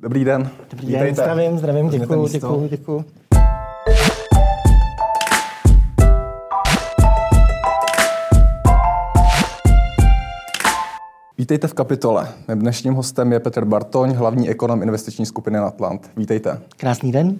[0.00, 0.50] Dobrý den.
[0.70, 3.04] Dobrý den, zdravím, zdravím, děkuji, děkuji, děkuji.
[11.38, 12.28] Vítejte v kapitole.
[12.48, 16.10] Mým dnešním hostem je Petr Bartoň, hlavní ekonom investiční skupiny Natlant.
[16.16, 16.60] Vítejte.
[16.76, 17.38] Krásný den.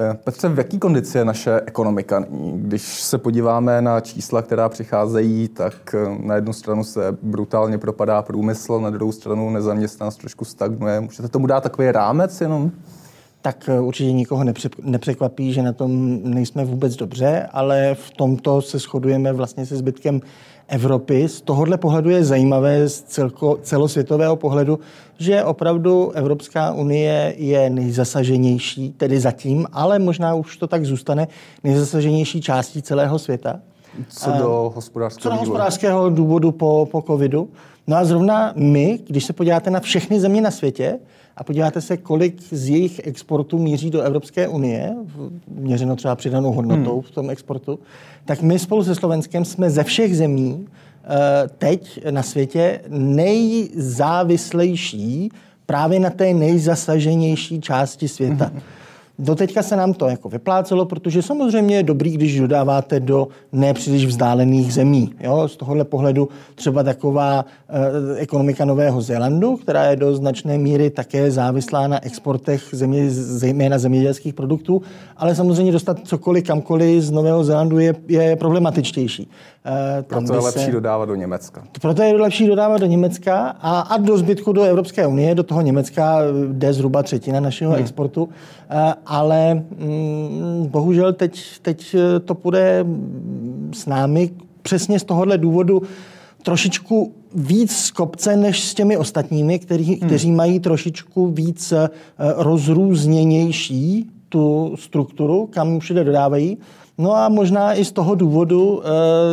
[0.00, 2.24] Eh, Petře, v jaký kondici je naše ekonomika?
[2.54, 8.22] Když se podíváme na čísla, která přicházejí, tak eh, na jednu stranu se brutálně propadá
[8.22, 11.00] průmysl, na druhou stranu nezaměstnanost trošku stagnuje.
[11.00, 12.70] Můžete tomu dát takový rámec jenom?
[13.42, 14.44] Tak eh, určitě nikoho
[14.82, 20.20] nepřekvapí, že na tom nejsme vůbec dobře, ale v tomto se shodujeme vlastně se zbytkem
[20.68, 21.28] Evropy.
[21.28, 24.78] Z tohohle pohledu je zajímavé z celko, celosvětového pohledu,
[25.18, 31.28] že opravdu Evropská unie je nejzasaženější, tedy zatím, ale možná už to tak zůstane,
[31.64, 33.60] nejzasaženější částí celého světa.
[34.08, 37.48] Co do hospodářského Co do hospodářského důvodu po, po covidu.
[37.86, 40.98] No a zrovna my, když se podíváte na všechny země na světě
[41.38, 44.96] a podíváte se, kolik z jejich exportů míří do Evropské unie,
[45.48, 47.02] měřeno třeba přidanou hodnotou hmm.
[47.02, 47.78] v tom exportu,
[48.24, 51.08] tak my spolu se Slovenskem jsme ze všech zemí eh,
[51.58, 55.30] teď na světě nejzávislejší
[55.66, 58.44] právě na té nejzasaženější části světa.
[58.44, 58.60] Hmm.
[59.20, 64.74] Doteďka se nám to jako vyplácelo, protože samozřejmě je dobrý, když dodáváte do nepříliš vzdálených
[64.74, 65.12] zemí.
[65.20, 65.48] Jo?
[65.48, 71.30] Z tohohle pohledu třeba taková e, ekonomika Nového Zélandu, která je do značné míry také
[71.30, 74.82] závislá na exportech země, zejména zemědělských produktů,
[75.16, 79.30] ale samozřejmě dostat cokoliv kamkoliv z Nového Zélandu je, je problematičtější.
[79.98, 80.70] E, proto je lepší se...
[80.70, 81.64] dodávat do Německa.
[81.80, 85.60] Proto je lepší dodávat do Německa a, a do zbytku do Evropské unie, do toho
[85.60, 86.18] Německa
[86.52, 87.80] jde zhruba třetina našeho hmm.
[87.80, 88.28] exportu.
[88.70, 92.84] E, ale mm, bohužel teď, teď to půjde
[93.72, 94.30] s námi
[94.62, 95.82] přesně z tohohle důvodu
[96.42, 100.08] trošičku víc z kopce než s těmi ostatními, který, hmm.
[100.08, 101.88] kteří mají trošičku víc eh,
[102.18, 106.58] rozrůzněnější tu strukturu, kam všude dodávají.
[106.98, 108.88] No a možná i z toho důvodu eh,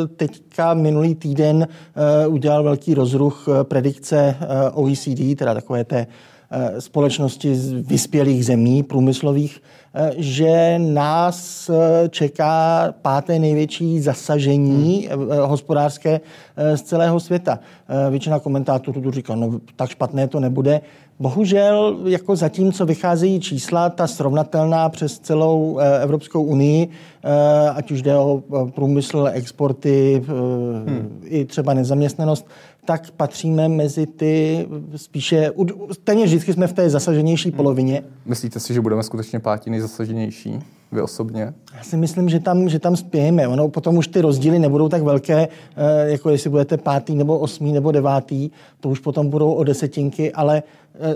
[0.07, 4.35] teďka minulý týden eh, udělal velký rozruch predikce
[4.73, 6.07] OECD, teda takové té
[6.79, 9.61] společnosti z vyspělých zemí průmyslových,
[9.97, 15.31] Eh, že nás eh, čeká páté největší zasažení hmm.
[15.31, 16.21] Eh, hospodářské
[16.75, 17.59] z celého světa.
[18.09, 20.81] Většina komentátorů tu říká, no tak špatné to nebude.
[21.19, 26.89] Bohužel, jako zatímco vycházejí čísla, ta srovnatelná přes celou Evropskou unii,
[27.73, 28.43] ať už jde o
[28.75, 31.21] průmysl, exporty, hmm.
[31.23, 32.47] i třeba nezaměstnanost,
[32.85, 35.51] tak patříme mezi ty spíše,
[36.03, 37.57] téměř vždycky jsme v té zasaženější hmm.
[37.57, 38.03] polovině.
[38.25, 40.59] Myslíte si, že budeme skutečně pátí nejzasaženější?
[40.91, 41.53] Vy osobně?
[41.77, 43.47] Já si myslím, že tam, že tam spějeme.
[43.47, 47.73] Ono potom už ty rozdíly nebudou tak velké, eh, jako jestli budete pátý nebo osmý
[47.73, 50.63] nebo devátý, to už potom budou o desetinky, ale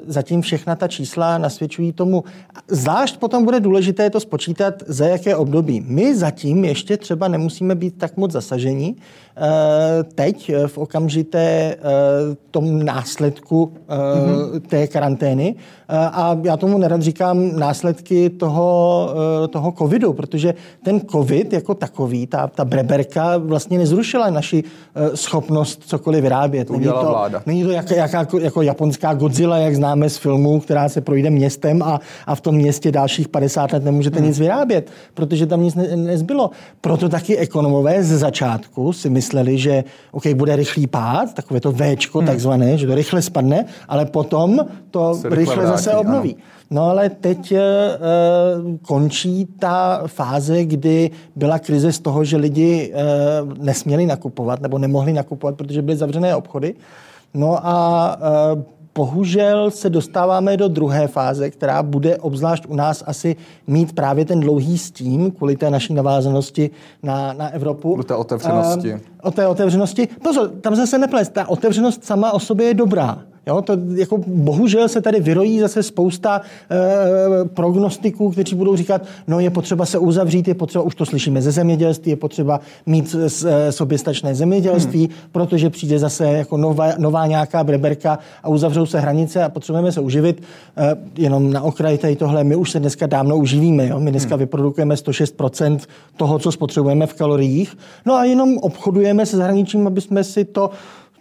[0.07, 2.23] zatím všechna ta čísla nasvědčují tomu.
[2.67, 5.84] Zvlášť potom bude důležité to spočítat, za jaké období.
[5.88, 8.95] My zatím ještě třeba nemusíme být tak moc zasaženi.
[9.41, 11.75] Eh, teď eh, v okamžité
[12.51, 14.59] tom následku mm-hmm.
[14.59, 15.56] té karantény.
[15.90, 19.09] A já tomu nerad říkám následky toho,
[19.50, 20.53] toho covidu, protože
[20.84, 24.63] ten covid jako takový, ta, ta breberka vlastně nezrušila naši
[25.16, 26.69] schopnost cokoliv vyrábět.
[26.69, 27.44] Není to, vláda.
[27.46, 31.30] není to jak, jak, jako, jako japonská Godzilla, jak známe z filmů, která se projde
[31.30, 34.28] městem a, a v tom městě dalších 50 let nemůžete hmm.
[34.28, 36.52] nic vyrábět, protože tam nic ne, nezbylo.
[36.81, 42.18] Proto taky ekonomové ze začátku si mysleli, že OK, bude rychlý pád, takové to Včko
[42.18, 42.28] hmm.
[42.28, 46.35] takzvané, že to rychle spadne, ale potom to se rychle, rychle vrátí, zase obnoví.
[46.35, 46.44] Ano.
[46.72, 47.62] No ale teď e,
[48.81, 53.03] končí ta fáze, kdy byla krize z toho, že lidi e,
[53.63, 56.75] nesměli nakupovat nebo nemohli nakupovat, protože byly zavřené obchody.
[57.34, 58.18] No a
[58.58, 63.36] e, bohužel se dostáváme do druhé fáze, která bude obzvlášť u nás asi
[63.68, 66.70] mít právě ten dlouhý stín kvůli té naší navázanosti
[67.04, 67.96] na, na Evropu.
[67.98, 68.94] Do té otevřenosti.
[68.94, 70.08] Uh, o té otevřenosti.
[70.24, 71.30] Pozor, tam zase neples.
[71.30, 73.24] Ta otevřenost sama o sobě je dobrá.
[73.50, 79.40] Jo, to jako bohužel se tady vyrojí zase spousta e, prognostiků, kteří budou říkat, no
[79.40, 83.16] je potřeba se uzavřít, je potřeba, už to slyšíme ze zemědělství, je potřeba mít
[83.46, 85.16] e, soběstačné zemědělství, hmm.
[85.32, 90.02] protože přijde zase jako nová, nová nějaká breberka a uzavřou se hranice a potřebujeme se
[90.02, 90.44] uživit.
[90.78, 93.88] E, jenom na okraji tady tohle, my už se dneska dávno uživíme.
[93.88, 94.00] Jo?
[94.00, 94.40] My dneska hmm.
[94.40, 95.79] vyprodukujeme 106%
[96.18, 97.78] toho, co spotřebujeme v kaloriích.
[98.06, 100.70] No a jenom obchodujeme se zahraničím, aby jsme si to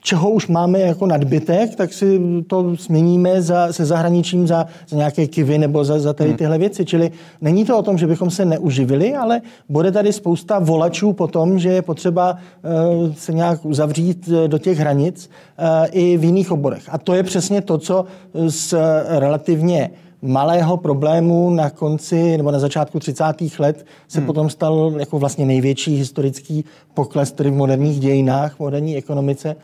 [0.00, 5.26] čeho už máme jako nadbytek, tak si to změníme za, se zahraničím za, za nějaké
[5.26, 6.36] kivy nebo za, za tady hmm.
[6.36, 6.84] tyhle věci.
[6.84, 7.10] Čili
[7.40, 11.58] není to o tom, že bychom se neuživili, ale bude tady spousta volačů po tom,
[11.58, 16.52] že je potřeba uh, se nějak uzavřít eh, do těch hranic uh, i v jiných
[16.52, 16.82] oborech.
[16.88, 18.04] A to je přesně to, co
[18.48, 18.78] s
[19.18, 19.90] relativně
[20.22, 23.24] malého problému na konci nebo na začátku 30.
[23.58, 24.26] let se hmm.
[24.26, 26.64] potom stal jako vlastně největší historický
[26.94, 29.56] pokles tedy v moderních dějinách, v moderní ekonomice.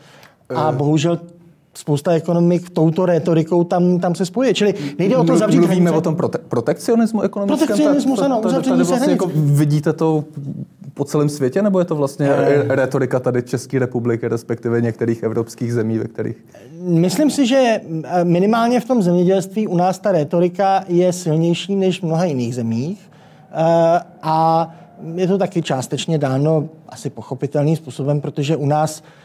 [0.49, 0.75] A eh.
[0.75, 1.19] bohužel
[1.77, 4.53] spousta ekonomik touto retorikou tam, tam se spojuje.
[4.53, 5.97] Čili nejde o to zavřít Mluvíme hranice.
[5.97, 7.67] o tom prote- protekcionismu ekonomickém?
[7.67, 10.23] Protekcionismus, ano, uzavření se vlastně jako vidíte to
[10.93, 12.75] po celém světě, nebo je to vlastně e...
[12.75, 16.45] retorika tady České republiky, respektive některých evropských zemí, ve kterých?
[16.81, 21.99] Myslím si, že eh, minimálně v tom zemědělství u nás ta retorika je silnější než
[21.99, 23.11] v mnoha jiných zemích.
[23.51, 24.69] E, a
[25.15, 29.24] je to taky částečně dáno asi pochopitelným způsobem, protože u nás Eh,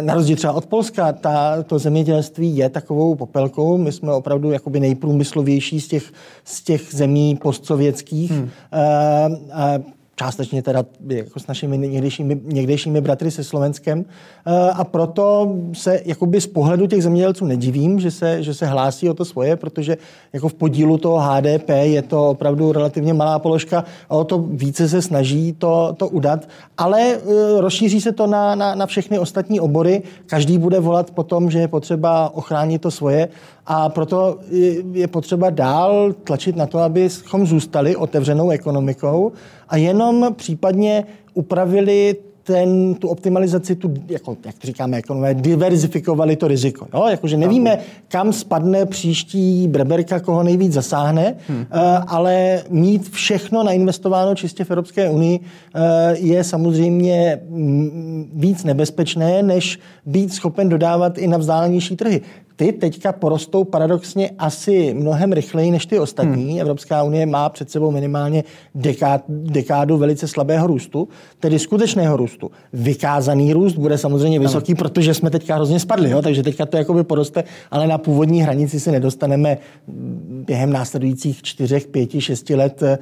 [0.00, 3.78] na rozdíl třeba od Polska, ta, to zemědělství je takovou popelkou.
[3.78, 6.12] My jsme opravdu jakoby nejprůmyslovější z těch,
[6.44, 8.30] z těch zemí postsovětských.
[8.30, 8.50] Hmm.
[9.78, 9.82] Uh,
[10.16, 14.04] částečně teda jako s našimi někdejšími, někdejšími bratry se Slovenskem.
[14.46, 19.10] Eh, a proto se jakoby z pohledu těch zemědělců nedivím, že se, že se hlásí
[19.10, 19.96] o to svoje, protože
[20.32, 24.88] jako v podílu toho HDP je to opravdu relativně malá položka a o to více
[24.88, 26.48] se snaží to, to udat.
[26.78, 30.02] Ale eh, rozšíří se to na, na, na všechny ostatní obory.
[30.26, 33.28] Každý bude volat po tom, že je potřeba ochránit to svoje
[33.66, 34.38] a proto
[34.92, 39.32] je potřeba dál tlačit na to, abychom zůstali otevřenou ekonomikou
[39.68, 41.04] a jenom případně
[41.34, 46.86] upravili ten, tu optimalizaci, tu, jako, jak to říkáme ekonomé, diverzifikovali to riziko.
[46.94, 47.06] Jo?
[47.10, 47.78] Jakože nevíme,
[48.08, 51.58] kam spadne příští breberka, koho nejvíc zasáhne, hmm.
[51.58, 51.64] uh,
[52.06, 55.80] ale mít všechno nainvestováno čistě v Evropské unii uh,
[56.12, 57.40] je samozřejmě
[58.34, 62.20] víc nebezpečné, než být schopen dodávat i na vzdálenější trhy
[62.62, 66.50] ty teďka porostou paradoxně asi mnohem rychleji než ty ostatní.
[66.50, 66.60] Hmm.
[66.60, 68.44] Evropská unie má před sebou minimálně
[68.74, 71.08] dekád, dekádu velice slabého růstu,
[71.40, 72.50] tedy skutečného růstu.
[72.72, 76.22] Vykázaný růst bude samozřejmě vysoký, protože jsme teďka hrozně spadli, jo?
[76.22, 79.58] takže teďka to jakoby poroste, ale na původní hranici se nedostaneme
[80.46, 82.98] během následujících čtyřech, pěti, šesti let eh,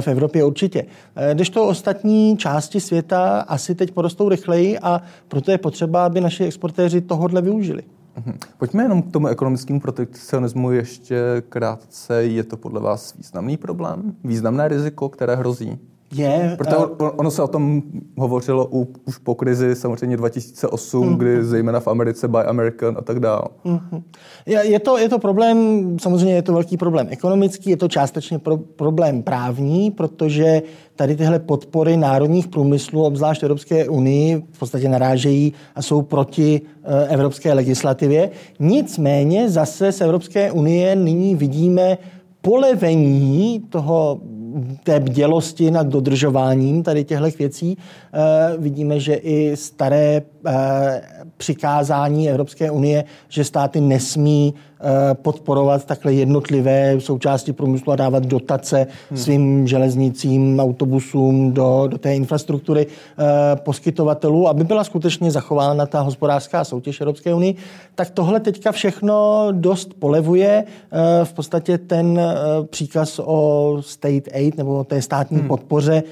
[0.00, 0.84] v Evropě určitě.
[1.16, 6.20] Eh, když to ostatní části světa asi teď porostou rychleji a proto je potřeba, aby
[6.20, 7.82] naši exportéři tohodle využili.
[8.16, 8.38] Mhm.
[8.58, 12.24] Pojďme jenom k tomu ekonomickému protekcionismu ještě krátce.
[12.24, 14.16] Je to podle vás významný problém?
[14.24, 15.78] Významné riziko, které hrozí?
[16.14, 16.54] Je.
[16.58, 17.82] Protože uh, ono se o tom
[18.16, 21.16] hovořilo u, už po krizi samozřejmě 2008, uh-huh.
[21.16, 23.42] kdy zejména v Americe Buy American a tak dále.
[23.64, 24.02] Uh-huh.
[24.46, 25.56] Je, je, to, je to problém,
[26.00, 30.62] samozřejmě je to velký problém ekonomický, je to částečně pro, problém právní, protože
[30.96, 36.92] tady tyhle podpory národních průmyslů, obzvlášť Evropské unii, v podstatě narážejí a jsou proti uh,
[37.08, 38.30] evropské legislativě.
[38.60, 41.98] Nicméně zase z Evropské unie nyní vidíme
[42.40, 44.20] polevení toho
[44.84, 47.78] té bdělosti nad dodržováním tady těchto věcí.
[48.12, 51.02] E, vidíme, že i staré e,
[51.36, 54.73] přikázání Evropské unie, že státy nesmí Eh,
[55.12, 59.18] podporovat takhle jednotlivé součásti průmyslu a dávat dotace hmm.
[59.18, 63.24] svým železnicím, autobusům do, do té infrastruktury eh,
[63.56, 67.54] poskytovatelů, aby byla skutečně zachována ta hospodářská soutěž Evropské unii,
[67.94, 70.64] tak tohle teďka všechno dost polevuje.
[70.92, 72.20] Eh, v podstatě ten
[72.70, 75.48] příkaz o state aid nebo o té státní hmm.
[75.48, 76.02] podpoře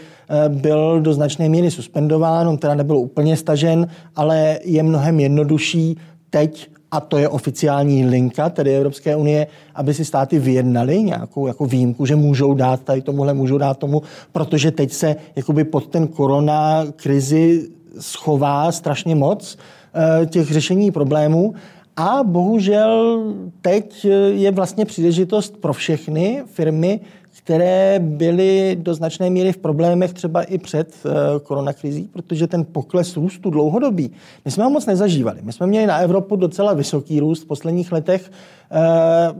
[0.48, 3.86] byl do značné míry suspendován, on teda nebyl úplně stažen,
[4.16, 5.96] ale je mnohem jednodušší
[6.30, 11.66] teď a to je oficiální linka tedy Evropské unie, aby si státy vyjednali nějakou jako
[11.66, 16.08] výjimku, že můžou dát tady tomuhle, můžou dát tomu, protože teď se jakoby pod ten
[16.08, 17.68] korona krizi
[18.00, 19.58] schová strašně moc
[19.94, 21.54] eh, těch řešení problémů.
[21.96, 23.22] A bohužel
[23.60, 27.00] teď je vlastně příležitost pro všechny firmy,
[27.44, 33.16] které byly do značné míry v problémech třeba i před uh, koronakrizí, protože ten pokles
[33.16, 34.10] růstu dlouhodobý,
[34.44, 35.38] my jsme ho moc nezažívali.
[35.42, 38.30] My jsme měli na Evropu docela vysoký růst v posledních letech,
[38.70, 39.38] uh,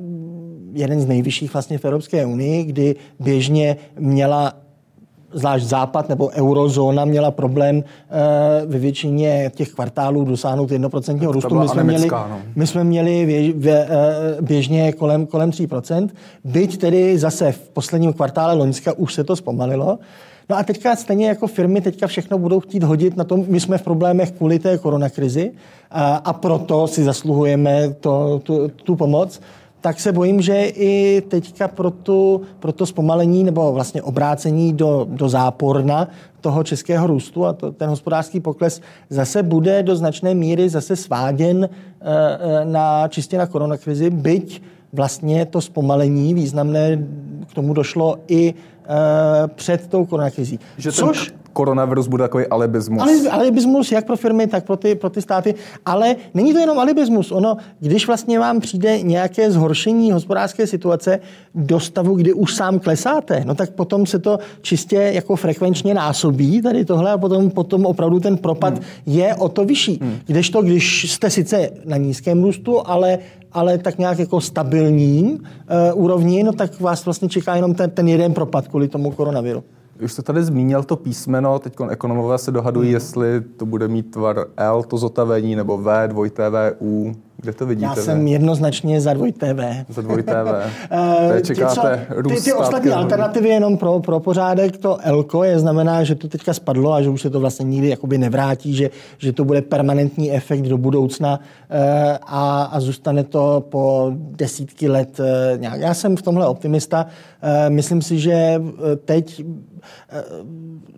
[0.73, 4.62] jeden z nejvyšších vlastně v Evropské unii, kdy běžně měla
[5.32, 7.82] zvlášť Západ nebo eurozóna měla problém uh,
[8.70, 11.58] ve většině těch kvartálů dosáhnout 1% růstu.
[11.58, 12.40] My jsme, měli, no.
[12.56, 13.64] my jsme měli uh,
[14.40, 16.08] běžně kolem, kolem 3%.
[16.44, 19.98] Byť tedy zase v posledním kvartále Loňska už se to zpomalilo.
[20.50, 23.78] No a teďka stejně jako firmy teďka všechno budou chtít hodit na tom, my jsme
[23.78, 25.52] v problémech kvůli té koronakrizi
[25.90, 29.40] a, a proto si zasluhujeme to, tu, tu pomoc
[29.82, 35.06] tak se bojím, že i teďka pro, tu, pro to zpomalení nebo vlastně obrácení do,
[35.10, 36.08] do záporna
[36.40, 41.64] toho českého růstu a to, ten hospodářský pokles zase bude do značné míry zase sváděn
[41.64, 44.62] e, na, čistě na koronakrizi, byť
[44.92, 47.04] vlastně to zpomalení významné
[47.50, 48.54] k tomu došlo i e,
[49.48, 50.58] před tou koronakrizí.
[50.78, 51.34] Že ten Což...
[51.52, 53.02] koronavirus bude takový alibismus.
[53.02, 55.54] Ale, alibismus jak pro firmy, tak pro ty, pro ty státy.
[55.87, 57.32] Ale není to jenom alibismus.
[57.32, 61.21] Ono, když vlastně vám přijde nějaké zhoršení hospodářské situace
[61.54, 66.62] do stavu, kdy už sám klesáte, no tak potom se to čistě jako frekvenčně násobí
[66.62, 68.85] tady tohle a potom, potom opravdu ten propad hmm.
[69.06, 69.99] je o to vyšší.
[70.02, 70.18] Hmm.
[70.26, 73.18] Kdežto, když jste sice na nízkém růstu, ale
[73.52, 78.09] ale tak nějak jako stabilním uh, úrovni, no tak vás vlastně čeká jenom ten, ten
[78.09, 79.64] jeden propad kvůli tomu koronaviru.
[80.02, 82.94] Už jste tady zmínil to písmeno, teď ekonomové se dohadují, mm.
[82.94, 87.12] jestli to bude mít tvar L, to zotavení, nebo V, dvojité V, U.
[87.42, 87.87] Kde to vidíte?
[87.87, 89.61] Já jsem jednoznačně za dvoj TV.
[89.88, 90.32] Za dvoj TV.
[90.90, 96.04] Eh, čekáte ty, ty, ty ostatní alternativy jenom pro, pro pořádek, to Elko je znamená,
[96.04, 99.32] že to teďka spadlo a že už se to vlastně nikdy jakoby nevrátí, že, že
[99.32, 105.58] to bude permanentní efekt do budoucna eh, a, a zůstane to po desítky let eh,
[105.58, 105.80] nějak.
[105.80, 107.06] Já jsem v tomhle optimista.
[107.68, 108.62] Myslím si, že
[109.04, 109.44] teď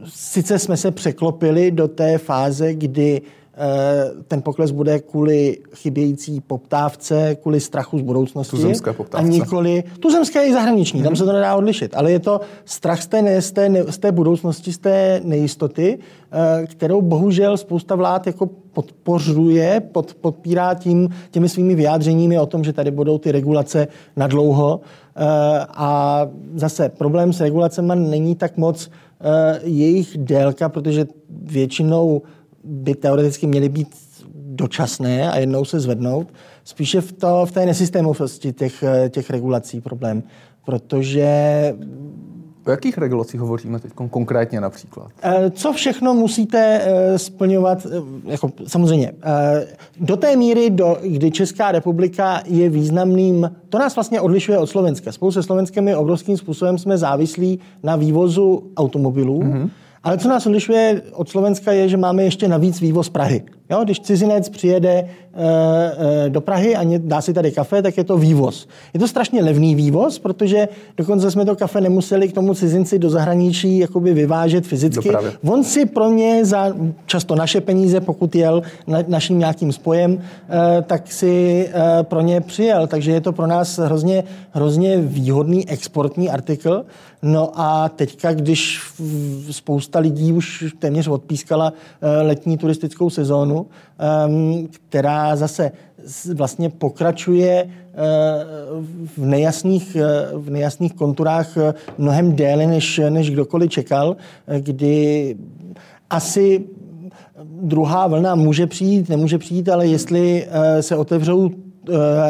[0.04, 3.22] sice jsme se překlopili do té fáze, kdy
[4.28, 8.56] ten pokles bude kvůli chybějící poptávce, kvůli strachu z budoucnosti.
[8.56, 9.26] Tuzemské poptávce.
[9.26, 11.04] A nikoli, tuzemské i zahraniční, mm-hmm.
[11.04, 11.94] tam se to nedá odlišit.
[11.96, 15.98] Ale je to strach z té, z té, z té budoucnosti, z té nejistoty,
[16.32, 22.64] eh, kterou bohužel spousta vlád jako podpořuje, pod, podpírá tím, těmi svými vyjádřeními o tom,
[22.64, 24.80] že tady budou ty regulace na dlouho.
[25.16, 25.20] Eh,
[25.68, 26.20] a
[26.54, 28.90] zase problém s regulacemi není tak moc
[29.62, 31.06] jejich délka, protože
[31.42, 32.22] většinou
[32.64, 33.88] by teoreticky měly být
[34.34, 36.28] dočasné a jednou se zvednout.
[36.64, 40.22] Spíše v, to, v té nesystémovosti těch, těch regulací problém,
[40.64, 41.74] protože
[42.66, 45.08] O jakých regulacích hovoříme teď konkrétně například?
[45.22, 47.86] Eh, co všechno musíte eh, splňovat?
[47.86, 49.12] Eh, jako, samozřejmě,
[50.00, 55.12] do té míry, do, kdy Česká republika je významným, to nás vlastně odlišuje od Slovenska.
[55.12, 59.42] Spolu se Slovenskem je obrovským způsobem jsme závislí na vývozu automobilů.
[59.42, 59.70] Mm-hmm
[60.04, 63.42] ale co nás odlišuje od Slovenska je, že máme ještě navíc vývoz Prahy.
[63.70, 65.06] Jo, když cizinec přijede e,
[66.26, 68.68] e, do Prahy a dá si tady kafe, tak je to vývoz.
[68.94, 73.10] Je to strašně levný vývoz, protože dokonce jsme to kafe nemuseli k tomu cizinci do
[73.10, 75.08] zahraničí jakoby vyvážet fyzicky.
[75.08, 75.32] Dopravě.
[75.44, 76.74] On si pro ně za
[77.06, 82.40] často naše peníze, pokud jel na, naším nějakým spojem, e, tak si e, pro ně
[82.40, 82.86] přijel.
[82.86, 86.84] Takže je to pro nás hrozně, hrozně výhodný exportní artikl.
[87.26, 88.80] No a teďka, když
[89.50, 93.66] spousta lidí už téměř odpískala e, letní turistickou sezónu,
[93.98, 95.72] ehm, která zase
[96.34, 98.04] vlastně pokračuje eh,
[99.16, 100.02] v nejasných, eh,
[100.32, 104.16] v nejasných konturách eh, mnohem déle, než, než kdokoliv čekal,
[104.58, 105.36] kdy
[106.10, 106.64] asi
[107.62, 110.46] druhá vlna může přijít, nemůže přijít, ale jestli
[110.80, 111.73] se otevřou Eh,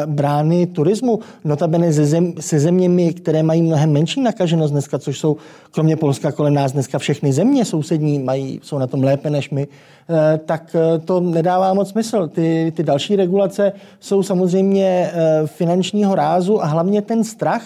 [0.05, 5.37] brány turismu, notabene se, zem, se zeměmi, které mají mnohem menší nakaženost dneska, což jsou
[5.71, 9.67] kromě Polska kolem nás dneska všechny země sousední mají, jsou na tom lépe než my,
[10.09, 12.27] eh, tak eh, to nedává moc smysl.
[12.27, 15.11] Ty, ty další regulace jsou samozřejmě
[15.45, 17.63] finančního rázu a hlavně ten strach,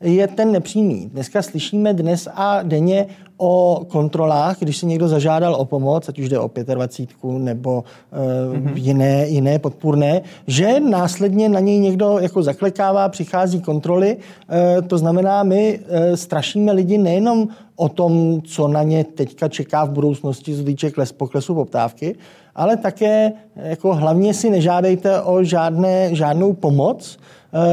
[0.00, 1.10] je ten nepřímý.
[1.12, 3.06] Dneska slyšíme dnes a denně
[3.38, 8.56] o kontrolách, když si někdo zažádal o pomoc, ať už jde o 25 nebo uh,
[8.56, 8.72] mm-hmm.
[8.74, 14.16] jiné, jiné podpůrné, že následně na něj někdo jako zaklekává, přichází kontroly.
[14.16, 19.84] Uh, to znamená, my uh, strašíme lidi nejenom o tom, co na ně teďka čeká
[19.84, 22.16] v budoucnosti z týče kles, poklesu poptávky,
[22.54, 27.18] ale také jako hlavně si nežádejte o žádné, žádnou pomoc,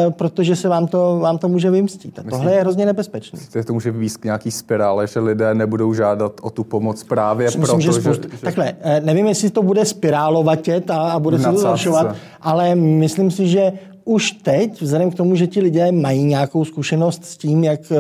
[0.09, 2.19] protože se vám to, vám to může vymstít.
[2.19, 3.39] A Myslím, tohle je hrozně nebezpečné.
[3.53, 7.47] Že to může výst k nějaký spirále, že lidé nebudou žádat o tu pomoc právě
[7.47, 8.23] Myslím, proto, že, spoust...
[8.23, 8.37] že...
[8.41, 13.31] Takhle, eh, nevím, jestli to bude spirálovatět a, a bude se to zhoršovat, ale myslím
[13.31, 13.71] si, že
[14.05, 17.97] už teď, vzhledem k tomu, že ti lidé mají nějakou zkušenost s tím, jak uh,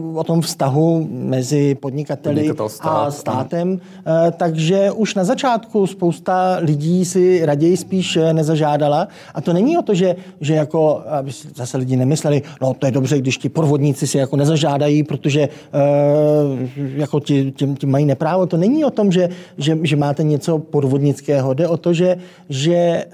[0.00, 3.06] uh, o tom vztahu mezi podnikateli stát.
[3.06, 3.80] a státem, uh,
[4.36, 9.08] takže už na začátku spousta lidí si raději spíš nezažádala.
[9.34, 12.92] A to není o to, že, že jako, aby zase lidi nemysleli, no to je
[12.92, 15.48] dobře, když ti podvodníci si jako nezažádají, protože
[16.74, 18.46] jako ti, ti, ti mají neprávo.
[18.46, 21.54] To není o tom, že, že, že máte něco podvodnického.
[21.54, 22.16] Jde o to, že,
[22.48, 23.04] že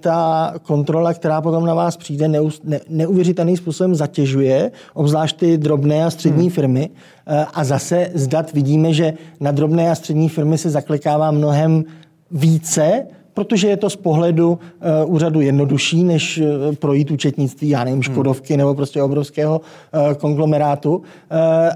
[0.00, 2.40] ta kontrola kontrola, která potom na vás přijde, ne,
[2.88, 6.50] neuvěřitelným způsobem zatěžuje, obzvlášť ty drobné a střední hmm.
[6.50, 6.90] firmy.
[7.26, 11.84] Eh, a zase z dat vidíme, že na drobné a střední firmy se zaklikává mnohem
[12.30, 13.06] více,
[13.40, 14.58] protože je to z pohledu
[15.04, 18.58] uh, úřadu jednodušší, než uh, projít účetnictví, já nevím, Škodovky hmm.
[18.58, 20.96] nebo prostě obrovského uh, konglomerátu.
[20.96, 21.02] Uh,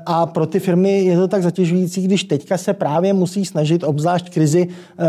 [0.06, 4.30] a pro ty firmy je to tak zatěžující, když teďka se právě musí snažit, obzvlášť
[4.30, 5.04] krizi, uh,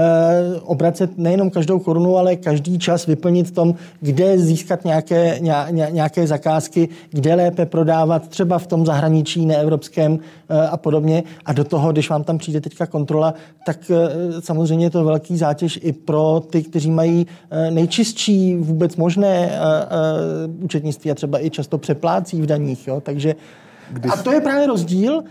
[0.64, 6.28] obracet nejenom každou korunu, ale každý čas vyplnit v tom, kde získat nějaké, ně, nějaké
[6.28, 10.20] zakázky, kde lépe prodávat, třeba v tom zahraničí neevropském uh,
[10.72, 11.24] a podobně.
[11.46, 13.34] A do toho, když vám tam přijde teďka kontrola,
[13.66, 18.96] tak uh, samozřejmě je to velký zátěž i pro ty, kteří mají uh, nejčistší vůbec
[18.96, 22.88] možné uh, uh, účetnictví a třeba i často přeplácí v daních.
[22.88, 23.02] Jo?
[23.02, 23.36] Takže
[23.92, 24.12] když...
[24.14, 25.24] A to je právě rozdíl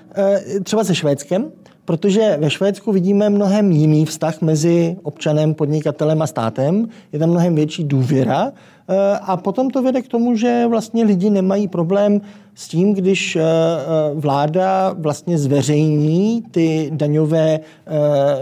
[0.63, 1.51] třeba se Švédskem,
[1.85, 6.89] protože ve Švédsku vidíme mnohem jiný vztah mezi občanem, podnikatelem a státem.
[7.13, 8.53] Je tam mnohem větší důvěra
[8.89, 12.21] eh, a potom to vede k tomu, že vlastně lidi nemají problém
[12.55, 17.61] s tím, když eh, eh, vláda vlastně zveřejní ty daňové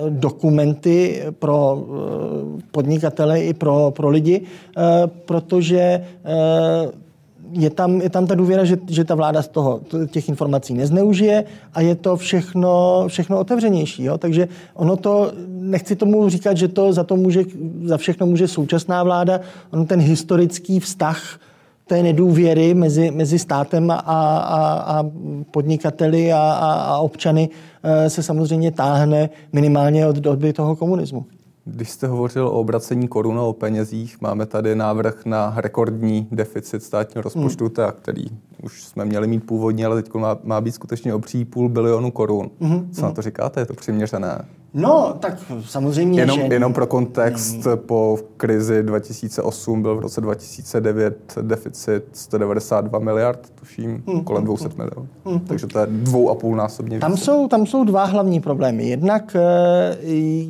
[0.08, 1.84] dokumenty pro
[2.70, 4.42] podnikatele i pro, pro lidi,
[5.24, 6.04] protože
[7.52, 11.44] je tam, je tam ta důvěra, že, že ta vláda z toho těch informací nezneužije
[11.74, 14.04] a je to všechno, všechno otevřenější.
[14.04, 14.18] Jo?
[14.18, 17.44] Takže ono to, nechci tomu říkat, že to za to může,
[17.84, 19.40] za všechno může současná vláda,
[19.70, 21.38] ono ten historický vztah
[21.92, 25.04] té nedůvěry mezi, mezi státem a, a, a
[25.50, 27.48] podnikateli a, a, a občany
[27.82, 31.26] eh, se samozřejmě táhne minimálně od doby toho komunismu.
[31.64, 37.22] Když jste hovořil o obracení koruna, o penězích, máme tady návrh na rekordní deficit státního
[37.22, 37.74] rozpočtu, hmm.
[37.74, 38.24] ta, který
[38.62, 42.50] už jsme měli mít původně, ale teď má, má být skutečně obří půl bilionu korun.
[42.60, 42.90] Hmm.
[42.92, 43.60] Co na to říkáte?
[43.60, 44.44] Je to přiměřené?
[44.74, 46.46] No, tak samozřejmě, jenom, že...
[46.46, 47.78] Jenom pro kontext, hmm.
[47.78, 54.24] po krizi 2008 byl v roce 2009 deficit 192 miliard, tuším, hmm.
[54.24, 54.76] kolem 200 hmm.
[54.76, 55.08] milionů.
[55.24, 55.40] Hmm.
[55.40, 58.88] Takže to je dvou a půl násobně tam jsou, tam jsou dva hlavní problémy.
[58.88, 59.96] Jednak, eh,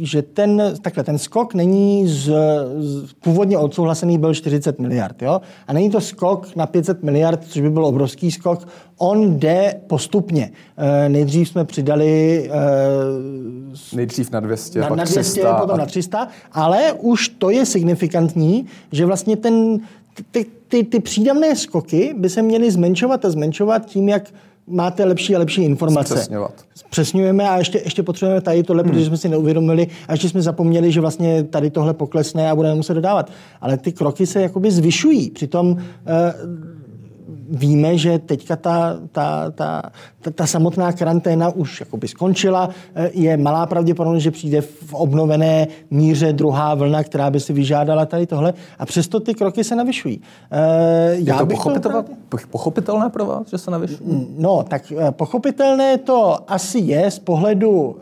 [0.00, 2.32] že ten, takhle, ten skok není z,
[2.78, 5.40] z původně odsouhlasený byl 40 miliard, jo?
[5.66, 8.68] A není to skok na 500 miliard, což by byl obrovský skok.
[9.04, 10.50] On jde postupně.
[10.76, 15.54] Eh, nejdřív jsme přidali eh, nejdřív na 200, na, pak na 200, 300.
[15.54, 15.78] potom a...
[15.78, 19.78] na 300, ale už to je signifikantní, že vlastně ten,
[20.30, 24.22] ty, ty, ty přídavné skoky by se měly zmenšovat a zmenšovat tím, jak
[24.66, 26.14] máte lepší a lepší informace.
[26.14, 26.52] Zpřesňovat.
[26.90, 28.92] Přesňujeme a ještě, ještě potřebujeme tady tohle, hmm.
[28.92, 32.74] protože jsme si neuvědomili a ještě jsme zapomněli, že vlastně tady tohle poklesne a budeme
[32.74, 33.30] muset dodávat.
[33.60, 35.30] Ale ty kroky se jakoby zvyšují.
[35.30, 36.34] Přitom eh,
[37.52, 39.82] víme, že teďka ta, ta, ta,
[40.20, 42.70] ta, ta samotná karanténa už jakoby skončila.
[43.12, 48.26] Je malá pravděpodobnost, že přijde v obnovené míře druhá vlna, která by si vyžádala tady
[48.26, 48.54] tohle.
[48.78, 50.20] A přesto ty kroky se navyšují.
[50.50, 54.26] Eh, je já to, pochopitelné, to pochopitelné pro vás, že se navyšují?
[54.38, 57.96] No, tak eh, pochopitelné to asi je z pohledu,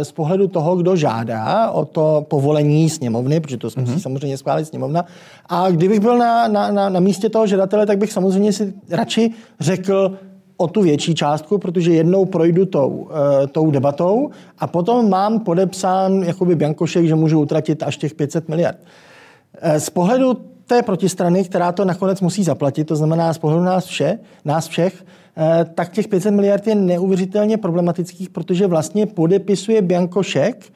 [0.00, 4.00] eh, z pohledu toho, kdo žádá o to povolení sněmovny, protože to musí mm-hmm.
[4.00, 5.04] samozřejmě schválit sněmovna.
[5.48, 9.30] A kdybych byl na, na, na, na místě toho žadatele, tak bych samozřejmě si radši
[9.60, 10.18] řekl
[10.56, 13.10] o tu větší částku, protože jednou projdu tou, uh,
[13.52, 18.78] tou debatou a potom mám podepsán jakoby Biankošek, že můžu utratit až těch 500 miliard.
[18.78, 20.34] Uh, z pohledu
[20.66, 25.04] té protistrany, která to nakonec musí zaplatit, to znamená z pohledu nás, vše, nás všech,
[25.36, 30.72] uh, tak těch 500 miliard je neuvěřitelně problematických, protože vlastně podepisuje Biankošek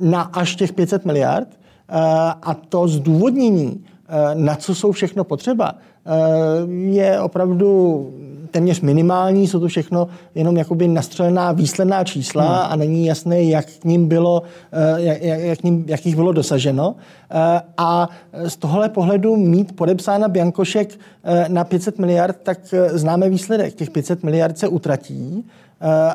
[0.00, 1.48] na až těch 500 miliard
[2.42, 3.84] a to zdůvodnění,
[4.34, 5.74] na co jsou všechno potřeba,
[6.06, 8.10] Eh, je opravdu
[8.50, 12.72] téměř minimální, jsou to všechno jenom jakoby nastřelená výsledná čísla hmm.
[12.72, 14.42] a není jasné, jak k ním bylo,
[14.72, 16.94] eh, jak, jak, ním, jak jich bylo dosaženo.
[17.30, 18.08] Eh, a
[18.46, 20.98] z tohle pohledu mít podepsána Biankošek
[21.48, 22.58] na 500 miliard, tak
[22.92, 23.74] známe výsledek.
[23.74, 25.44] Těch 500 miliard se utratí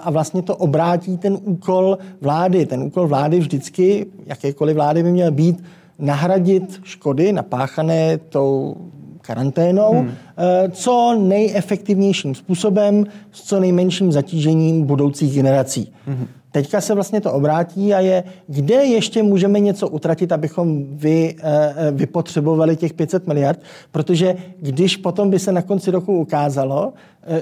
[0.04, 2.66] a vlastně to obrátí ten úkol vlády.
[2.66, 5.64] Ten úkol vlády vždycky, jakékoliv vlády by měl být,
[6.02, 8.76] nahradit škody napáchané tou
[9.22, 10.12] karanténou, hmm.
[10.38, 15.94] Eh, co nejefektivnějším způsobem, s co nejmenším zatížením budoucích generací.
[16.06, 16.28] Hmm.
[16.52, 21.74] Teďka se vlastně to obrátí a je, kde ještě můžeme něco utratit, abychom vy, eh,
[21.78, 23.60] eh, vypotřebovali těch 500 miliard,
[23.92, 26.94] protože když potom by se na konci roku ukázalo,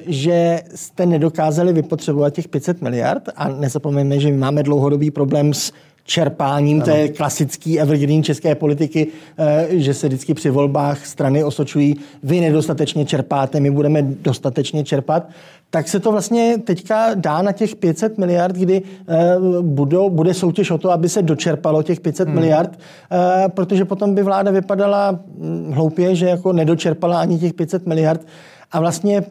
[0.07, 5.71] že jste nedokázali vypotřebovat těch 500 miliard a nezapomeňme, že my máme dlouhodobý problém s
[6.09, 6.85] čerpáním ano.
[6.85, 13.05] té klasické evergreen české politiky, eh, že se vždycky při volbách strany osočují, vy nedostatečně
[13.05, 15.29] čerpáte, my budeme dostatečně čerpat,
[15.69, 20.71] tak se to vlastně teďka dá na těch 500 miliard, kdy eh, budou, bude soutěž
[20.71, 22.35] o to, aby se dočerpalo těch 500 hmm.
[22.35, 22.79] miliard,
[23.11, 28.25] eh, protože potom by vláda vypadala hm, hloupě, že jako nedočerpala ani těch 500 miliard
[28.71, 29.23] a vlastně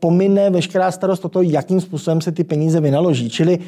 [0.00, 3.30] pomine veškerá starost o to, jakým způsobem se ty peníze vynaloží.
[3.30, 3.58] Čili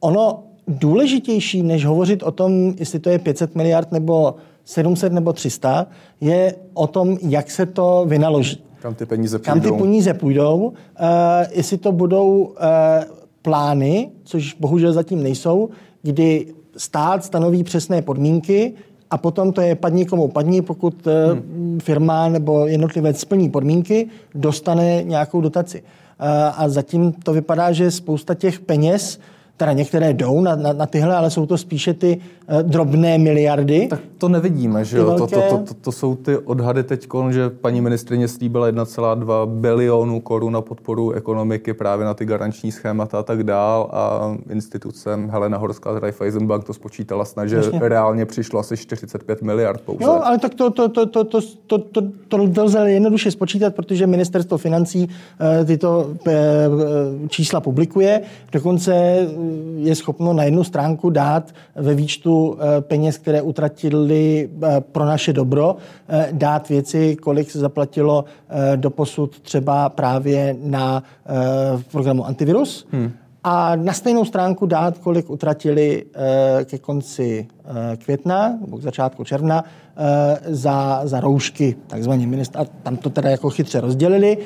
[0.00, 5.86] ono důležitější, než hovořit o tom, jestli to je 500 miliard nebo 700 nebo 300,
[6.20, 8.62] je o tom, jak se to vynaloží.
[8.82, 9.52] Kam ty peníze půjdou.
[9.52, 10.74] Kam ty peníze půjdou, uh,
[11.50, 12.54] jestli to budou uh,
[13.42, 15.68] plány, což bohužel zatím nejsou,
[16.02, 18.72] kdy stát stanoví přesné podmínky
[19.10, 21.80] a potom to je padni komu padni, pokud hmm.
[21.80, 25.82] firma nebo jednotlivec splní podmínky, dostane nějakou dotaci.
[26.56, 29.18] A zatím to vypadá, že spousta těch peněz
[29.60, 32.20] teda některé jdou na, na, na tyhle, ale jsou to spíše ty
[32.52, 33.86] uh, drobné miliardy.
[33.90, 35.04] Tak to nevidíme, že jo?
[35.06, 35.18] Velké...
[35.18, 40.20] To, to, to, to, to jsou ty odhady teď, že paní ministrině slíbila 1,2 bilionu
[40.20, 45.58] korun na podporu ekonomiky právě na ty garanční schémata a tak dál a institucem Helena
[45.58, 47.78] Horská z Raiffeisenbank to spočítala snad, že Jasně.
[47.82, 50.04] reálně přišlo asi 45 miliard pouze.
[50.04, 51.78] No, ale tak to, to, to, to, to, to,
[52.28, 58.20] to, to lze jednoduše spočítat, protože ministerstvo financí uh, tyto uh, čísla publikuje.
[58.52, 59.26] Dokonce
[59.76, 65.32] je schopno na jednu stránku dát ve výčtu eh, peněz, které utratili eh, pro naše
[65.32, 65.76] dobro,
[66.08, 68.24] eh, dát věci, kolik se zaplatilo
[68.76, 71.02] do posud třeba právě na
[71.90, 72.86] programu antivirus.
[72.92, 73.12] Hmm
[73.44, 79.24] a na stejnou stránku dát, kolik utratili eh, ke konci eh, května nebo k začátku
[79.24, 84.38] června eh, za, za roušky, takzvaně minister, a tam to teda jako chytře rozdělili,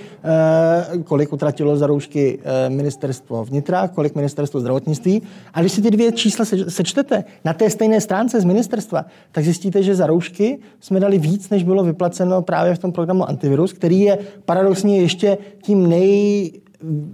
[1.04, 5.22] kolik utratilo za roušky ministerstvo vnitra, kolik ministerstvo zdravotnictví.
[5.54, 9.83] A když si ty dvě čísla sečtete na té stejné stránce z ministerstva, tak zjistíte,
[9.83, 14.00] že za roušky jsme dali víc, než bylo vyplaceno právě v tom programu Antivirus, který
[14.00, 16.52] je paradoxně ještě tím nej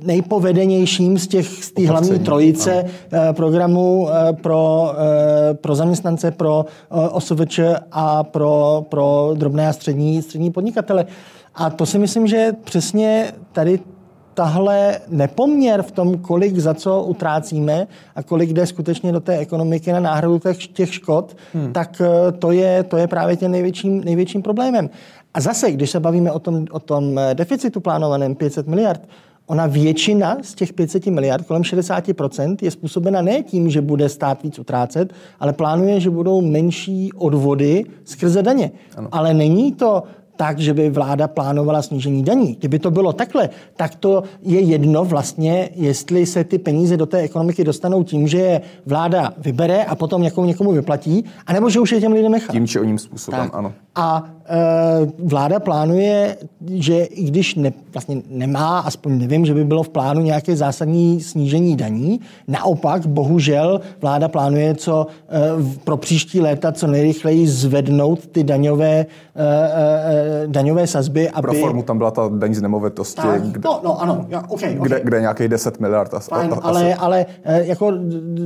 [0.03, 3.35] nejpovedenějším z těch z té hlavní trojice ano.
[3.35, 7.61] programů eh, pro, eh, pro zaměstnance, pro eh, OSVČ
[7.93, 11.07] a pro, pro drobné a střední, střední podnikatele.
[11.55, 13.81] A to si myslím, že přesně tady
[14.35, 19.93] tahle nepoměr v tom, kolik za co utrácíme a kolik jde skutečně do té ekonomiky
[19.93, 21.73] na náhradu těch, těch škod, hmm.
[21.73, 22.03] tak
[22.39, 24.91] to je, to je právě tím největším, největším problémem.
[25.35, 29.01] A zase, když se bavíme o tom, o tom deficitu plánovaném 500 miliard,
[29.51, 34.43] Ona většina z těch 500 miliard, kolem 60%, je způsobena ne tím, že bude stát
[34.43, 38.71] víc utrácet, ale plánuje, že budou menší odvody skrze daně.
[38.97, 39.09] Ano.
[39.13, 40.03] Ale není to
[40.41, 42.57] tak, že by vláda plánovala snížení daní.
[42.59, 47.19] Kdyby to bylo takhle, tak to je jedno vlastně, jestli se ty peníze do té
[47.19, 51.93] ekonomiky dostanou tím, že je vláda vybere a potom někomu někomu vyplatí, anebo že už
[51.93, 52.53] je těm lidem nechá.
[52.53, 53.55] Tím či o ním způsobem, tak.
[53.55, 53.73] ano.
[53.95, 54.57] A e,
[55.19, 56.37] vláda plánuje,
[56.75, 61.21] že i když ne, vlastně nemá, aspoň nevím, že by bylo v plánu nějaké zásadní
[61.21, 65.41] snížení daní, naopak, bohužel, vláda plánuje co e,
[65.85, 71.31] pro příští léta co nejrychleji zvednout ty daňové, e, e, daňové sazby.
[71.31, 71.43] Aby...
[71.43, 74.77] Pro formu tam byla ta daň z nemovitosti, tak, kde, no, no, ano, ja, okay,
[74.77, 74.89] okay.
[74.89, 76.15] Kde, kde je nějakých 10 miliard.
[76.15, 76.61] As, Fajn, asi.
[76.63, 77.93] ale, ale e, jako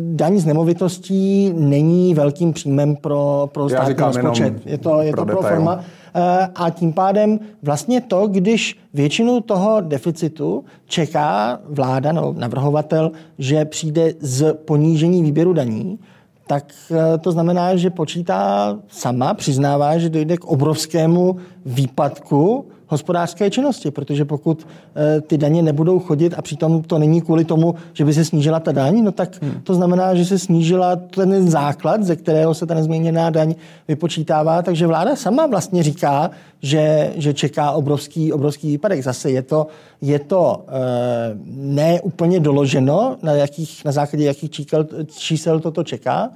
[0.00, 4.54] daň z nemovitostí není velkým příjmem pro, pro státní rozpočet.
[4.66, 5.84] Je to, je to pro forma.
[6.16, 13.64] Eh, a tím pádem vlastně to, když většinu toho deficitu čeká vláda nebo navrhovatel, že
[13.64, 15.98] přijde z ponížení výběru daní,
[16.46, 23.90] tak eh, to znamená, že počítá sama, přiznává, že dojde k obrovskému výpadku hospodářské činnosti,
[23.90, 24.66] protože pokud
[24.96, 28.60] e, ty daně nebudou chodit a přitom to není kvůli tomu, že by se snížila
[28.60, 29.60] ta daň, no tak hmm.
[29.64, 33.54] to znamená, že se snížila ten základ, ze kterého se ta nezměněná daň
[33.88, 36.30] vypočítává, takže vláda sama vlastně říká,
[36.62, 39.02] že, že čeká obrovský, obrovský výpadek.
[39.02, 39.66] Zase je to,
[40.00, 40.72] je to e,
[41.46, 46.30] ne úplně doloženo, na, jakých, na základě jakých čísel, čísel toto čeká,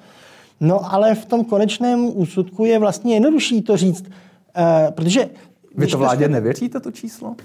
[0.61, 4.05] no ale v tom konečném úsudku je vlastně jednodušší to říct,
[4.57, 5.29] e, protože
[5.79, 7.37] vy to vládě nevěříte, to číslo?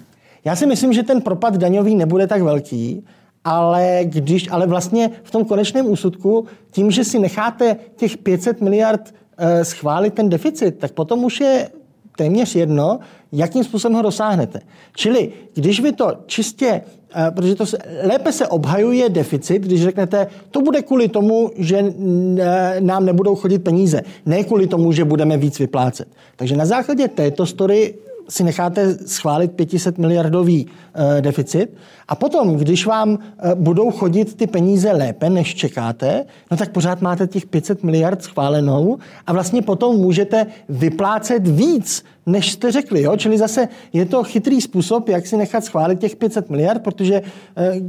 [0.46, 3.06] Já si myslím, že ten propad daňový nebude tak velký,
[3.44, 9.14] ale, když, ale vlastně v tom konečném úsudku, tím, že si necháte těch 500 miliard
[9.38, 11.70] e, schválit ten deficit, tak potom už je
[12.18, 13.00] téměř jedno,
[13.32, 14.60] jakým způsobem ho dosáhnete.
[14.96, 16.82] Čili když vy to čistě,
[17.16, 21.78] e, protože to se, lépe se obhajuje deficit, když řeknete, to bude kvůli tomu, že
[21.78, 26.08] e, nám nebudou chodit peníze, ne kvůli tomu, že budeme víc vyplácet.
[26.36, 27.94] Takže na základě této story
[28.30, 30.68] si necháte schválit 500 miliardový
[31.18, 31.68] e, deficit
[32.08, 37.02] a potom, když vám e, budou chodit ty peníze lépe, než čekáte, no tak pořád
[37.02, 43.02] máte těch 500 miliard schválenou a vlastně potom můžete vyplácet víc, než jste řekli.
[43.02, 43.18] Jo?
[43.18, 47.22] Čili zase je to chytrý způsob, jak si nechat schválit těch 500 miliard, protože
[47.58, 47.82] eh,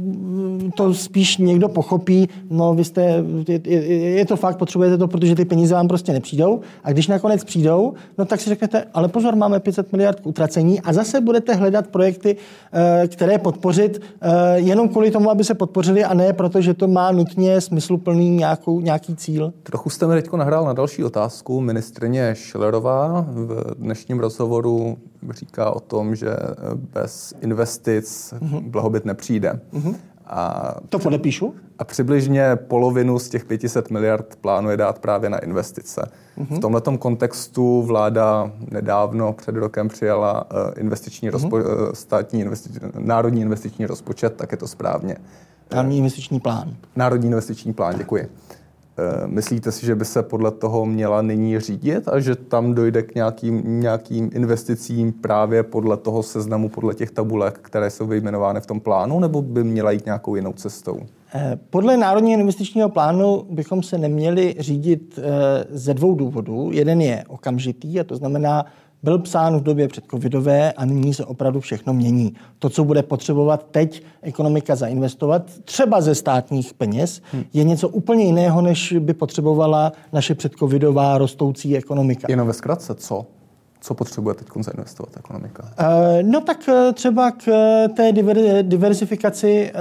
[0.75, 5.35] to spíš někdo pochopí, no vy jste, je, je, je to fakt, potřebujete to, protože
[5.35, 6.61] ty peníze vám prostě nepřijdou.
[6.83, 10.81] A když nakonec přijdou, no tak si řeknete, ale pozor, máme 500 miliard k utracení
[10.81, 12.35] a zase budete hledat projekty,
[12.73, 16.87] eh, které podpořit eh, jenom kvůli tomu, aby se podpořili a ne proto, že to
[16.87, 19.53] má nutně smysluplný nějakou, nějaký cíl.
[19.63, 21.61] Trochu jste mi teď nahrál na další otázku.
[21.61, 24.97] Ministrině Schillerová v dnešním rozhovoru
[25.29, 26.35] říká o tom, že
[26.93, 28.61] bez investic mm-hmm.
[28.69, 29.59] blahobyt nepřijde.
[29.73, 29.95] Mm-hmm.
[30.25, 31.53] A to podepíšu?
[31.79, 36.11] A přibližně polovinu z těch 500 miliard plánuje dát právě na investice.
[36.37, 36.57] Mm-hmm.
[36.57, 41.49] V tomto kontextu vláda nedávno před rokem přijala eh, investiční mm-hmm.
[41.49, 45.15] rozpo- státní investi- národní investiční rozpočet, tak je to správně.
[45.71, 46.75] Národní investiční plán.
[46.95, 48.29] Národní investiční plán, děkuji.
[48.97, 53.01] Eh, myslíte si, že by se podle toho měla nyní řídit a že tam dojde
[53.03, 58.65] k nějakým, nějakým investicím právě podle toho seznamu, podle těch tabulek, které jsou vyjmenovány v
[58.65, 60.99] tom plánu, nebo by měla jít nějakou jinou cestou?
[61.33, 66.69] Eh, podle Národního investičního plánu bychom se neměli řídit eh, ze dvou důvodů.
[66.73, 68.65] Jeden je okamžitý, a to znamená,
[69.05, 72.33] byl psán v době předcovidové a nyní se opravdu všechno mění.
[72.59, 77.43] To, co bude potřebovat teď ekonomika zainvestovat, třeba ze státních peněz, hmm.
[77.53, 82.27] je něco úplně jiného, než by potřebovala naše předcovidová rostoucí ekonomika.
[82.29, 83.25] Jenom ve zkratce, co?
[83.81, 85.63] Co potřebuje teď zainvestovat ekonomika?
[85.63, 89.71] Uh, no tak uh, třeba k uh, té diver, diversifikaci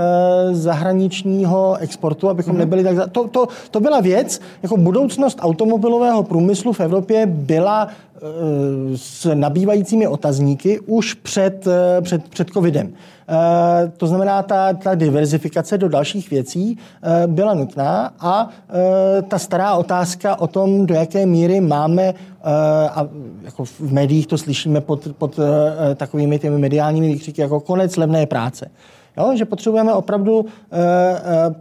[0.53, 2.59] zahraničního exportu, abychom mm-hmm.
[2.59, 2.97] nebyli tak...
[2.97, 3.07] Za...
[3.07, 7.89] To, to, to byla věc, jako budoucnost automobilového průmyslu v Evropě byla
[8.97, 11.67] s nabývajícími otazníky už před,
[12.03, 12.95] před, před covidem.
[13.29, 19.39] Eh, to znamená, ta, ta diverzifikace do dalších věcí eh, byla nutná a eh, ta
[19.39, 22.15] stará otázka o tom, do jaké míry máme,
[22.91, 23.09] a
[23.43, 25.39] jako v médiích to slyšíme pod, pod
[25.95, 28.71] takovými těmi mediálními výkřiky, jako konec levné práce.
[29.19, 30.47] Jo, že potřebujeme opravdu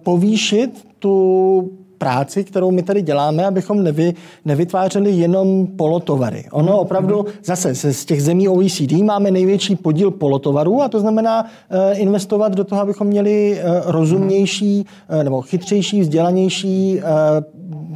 [0.03, 1.69] povýšit tu
[2.03, 4.13] práci, kterou my tady děláme, abychom nevy,
[4.45, 6.43] nevytvářeli jenom polotovary.
[6.51, 6.79] Ono mhm.
[6.79, 12.55] opravdu zase z těch zemí OECD máme největší podíl polotovarů a to znamená uh, investovat
[12.55, 16.99] do toho, abychom měli uh, rozumnější uh, nebo chytřejší, vzdělanější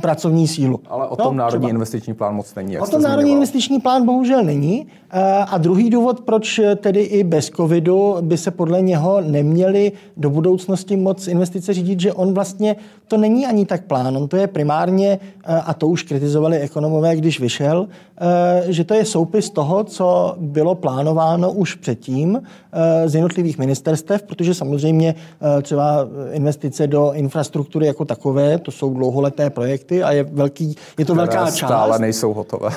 [0.02, 0.80] pracovní sílu.
[0.90, 1.70] Ale o tom no, Národní třeba.
[1.70, 2.74] investiční plán moc není.
[2.74, 4.88] Jak o tom Národní investiční plán bohužel není.
[5.13, 10.30] Uh, a druhý důvod, proč tedy i bez covidu by se podle něho neměli do
[10.30, 12.76] budoucnosti moc investice řídit, že on vlastně
[13.08, 14.18] to není ani tak plán.
[14.18, 18.94] On to je primárně, eh, a to už kritizovali ekonomové, když vyšel, eh, že to
[18.94, 22.42] je soupis toho, co bylo plánováno už předtím
[22.74, 25.16] eh, z jednotlivých ministerstev, protože samozřejmě
[25.62, 29.66] třeba investice do infrastruktury jako takové, to jsou dlouholeté projekty
[30.03, 31.56] a je, velký, je to velká část.
[31.56, 32.69] stále nejsou hotové.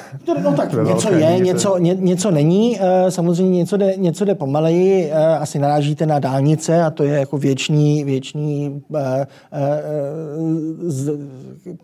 [0.42, 2.78] No tak něco je, něco, ně, něco není.
[3.08, 5.12] Samozřejmě něco jde, něco jde pomaleji.
[5.12, 8.82] Asi narážíte na dálnice a to je jako věčný, věčný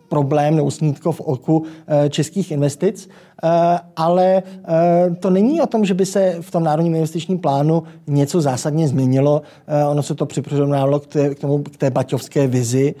[0.09, 3.26] problém nebo snítko v oku eh, českých investic, eh,
[3.95, 8.41] ale eh, to není o tom, že by se v tom národním investičním plánu něco
[8.41, 9.41] zásadně změnilo.
[9.89, 12.95] Ono se to připravilo k té, k, tomu, k té baťovské vizi,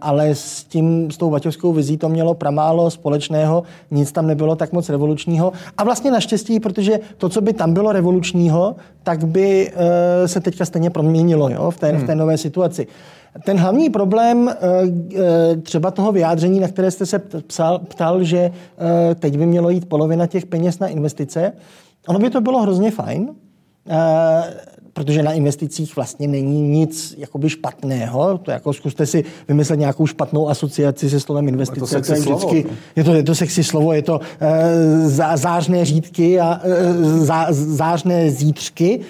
[0.00, 4.72] ale s, tím, s tou baťovskou vizí to mělo pramálo společného, nic tam nebylo tak
[4.72, 5.52] moc revolučního.
[5.78, 9.72] A vlastně naštěstí, protože to, co by tam bylo revolučního, tak by
[10.26, 12.00] se teďka stejně proměnilo jo, v, té, hmm.
[12.00, 12.86] v té nové situaci.
[13.44, 14.54] Ten hlavní problém eh,
[15.14, 19.70] eh, třeba toho vyjádření, na které jste se psal, ptal, že eh, teď by mělo
[19.70, 21.52] jít polovina těch peněz na investice,
[22.06, 23.28] ono by to bylo hrozně fajn,
[24.92, 28.38] protože na investicích vlastně není nic jakoby špatného.
[28.38, 31.96] To jako zkuste si vymyslet nějakou špatnou asociaci se slovem investice.
[31.96, 32.76] Je to, to je vždycky, slovo.
[32.96, 37.46] je to, je to sexy slovo, je to e, zá, zářné řídky a e, zá,
[37.50, 39.00] zářné zítřky,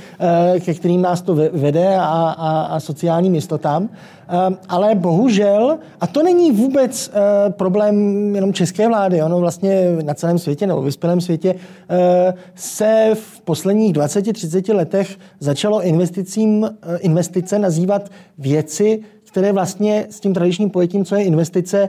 [0.55, 3.89] e, ke kterým nás to vede a, a, a sociálním jistotám.
[4.33, 7.95] Ehm, ale bohužel, a to není vůbec eh, problém
[8.35, 11.55] jenom české vlády, ono vlastně na celém světě nebo vyspělém světě
[11.89, 15.19] eh, se v posledních 20-30 letech
[15.71, 21.89] začalo investicím, eh, investice nazývat věci, které vlastně s tím tradičním pojetím, co je investice,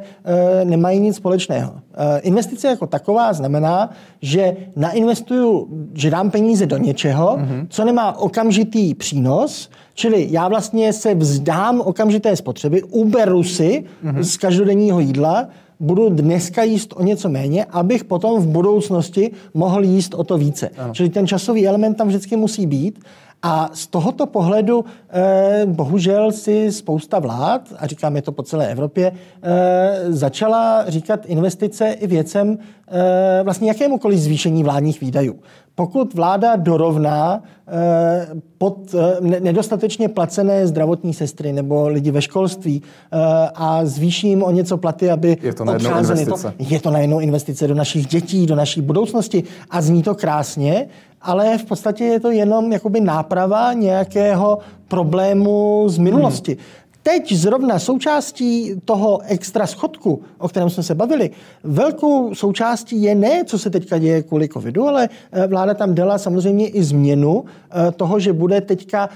[0.63, 1.74] nemají nic společného.
[2.22, 3.89] Investice jako taková znamená,
[4.22, 7.67] že nainvestuju, že dám peníze do něčeho, mm-hmm.
[7.70, 14.22] co nemá okamžitý přínos, Čili já vlastně se vzdám okamžité spotřeby, uberu si mm-hmm.
[14.22, 15.48] z každodenního jídla,
[15.82, 20.70] budu dneska jíst o něco méně, abych potom v budoucnosti mohl jíst o to více.
[20.78, 20.94] Ano.
[20.94, 23.00] Čili ten časový element tam vždycky musí být.
[23.43, 28.71] A z tohoto pohledu eh, bohužel si spousta vlád, a říkám je to po celé
[28.71, 29.12] Evropě,
[29.43, 35.39] eh, začala říkat investice i věcem eh, vlastně jakémukoliv zvýšení vládních výdajů.
[35.75, 38.27] Pokud vláda dorovná eh,
[38.58, 43.17] pod eh, nedostatečně placené zdravotní sestry nebo lidi ve školství eh,
[43.56, 47.67] a zvýší jim o něco platy, aby je to odcházeli, to, je to najednou investice
[47.67, 50.88] do našich dětí, do naší budoucnosti a zní to krásně,
[51.22, 56.52] ale v podstatě je to jenom jakoby náprava nějakého problému z minulosti.
[56.52, 56.62] Hmm.
[57.04, 61.30] Teď zrovna součástí toho extra schodku, o kterém jsme se bavili,
[61.64, 66.18] velkou součástí je ne, co se teďka děje kvůli covidu, ale eh, vláda tam dala
[66.18, 69.10] samozřejmě i změnu eh, toho, že bude teďka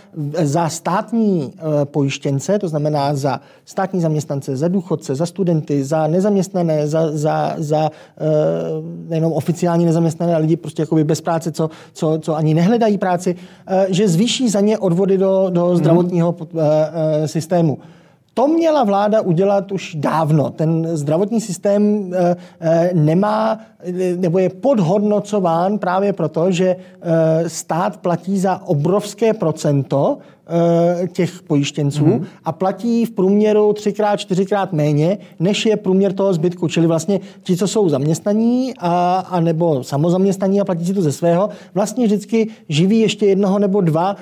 [0.43, 6.87] za státní eh, pojištěnce, to znamená za státní zaměstnance, za důchodce, za studenty, za nezaměstnané,
[6.87, 7.89] za, za, za
[9.07, 13.35] nejenom oficiální nezaměstnané, ale lidi prostě jakoby bez práce, co, co, co ani nehledají práci,
[13.89, 16.35] že zvýší za ně odvody do, do zdravotního
[17.25, 17.74] systému.
[18.35, 20.49] To měla vláda udělat už dávno.
[20.49, 23.59] Ten zdravotní systém eh, eh, nemá
[24.15, 30.17] nebo je podhodnocován právě proto, že eh, stát platí za obrovské procento
[31.11, 32.25] těch pojištěnců mm-hmm.
[32.45, 36.67] a platí v průměru třikrát, čtyřikrát méně, než je průměr toho zbytku.
[36.67, 41.11] Čili vlastně ti, co jsou zaměstnaní a, a nebo samozaměstnaní a platí si to ze
[41.11, 44.15] svého, vlastně vždycky živí ještě jednoho nebo dva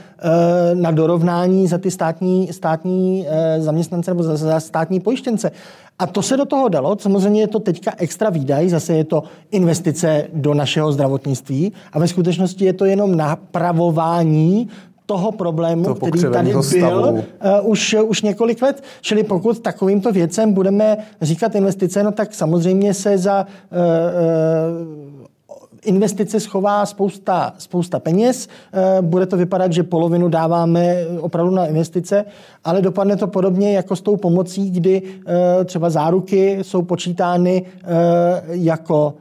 [0.73, 3.27] na dorovnání za ty státní, státní
[3.59, 5.51] zaměstnance nebo za, za státní pojištěnce.
[5.99, 6.97] A to se do toho dalo.
[6.99, 12.07] Samozřejmě je to teďka extra výdaj, zase je to investice do našeho zdravotnictví a ve
[12.07, 14.67] skutečnosti je to jenom napravování
[15.13, 17.23] toho problému, to který tady byl
[17.63, 18.83] uh, už, už několik let.
[19.01, 25.13] Čili pokud takovýmto věcem budeme říkat investice, no tak samozřejmě se za uh, uh,
[25.85, 28.47] investice schová spousta, spousta peněz.
[28.73, 32.25] Eh, bude to vypadat, že polovinu dáváme opravdu na investice,
[32.63, 38.41] ale dopadne to podobně jako s tou pomocí, kdy eh, třeba záruky jsou počítány eh,
[38.47, 39.13] jako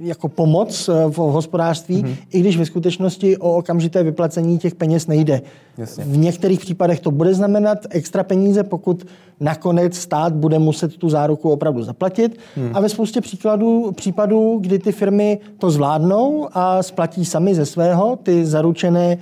[0.00, 2.16] jako pomoc eh, v hospodářství, mm-hmm.
[2.32, 5.42] i když ve skutečnosti o okamžité vyplacení těch peněz nejde.
[5.78, 6.04] Jasně.
[6.04, 9.06] V některých případech to bude znamenat extra peníze, pokud
[9.40, 12.38] nakonec stát bude muset tu záruku opravdu zaplatit.
[12.56, 12.70] Mm.
[12.74, 18.18] A ve spoustě příkladů, případů, kdy ty firmy to zvládnou a splatí sami ze svého
[18.22, 19.18] ty zaručené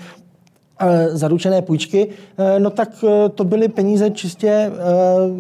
[1.13, 4.73] zaručené půjčky, eh, no tak eh, to byly peníze čistě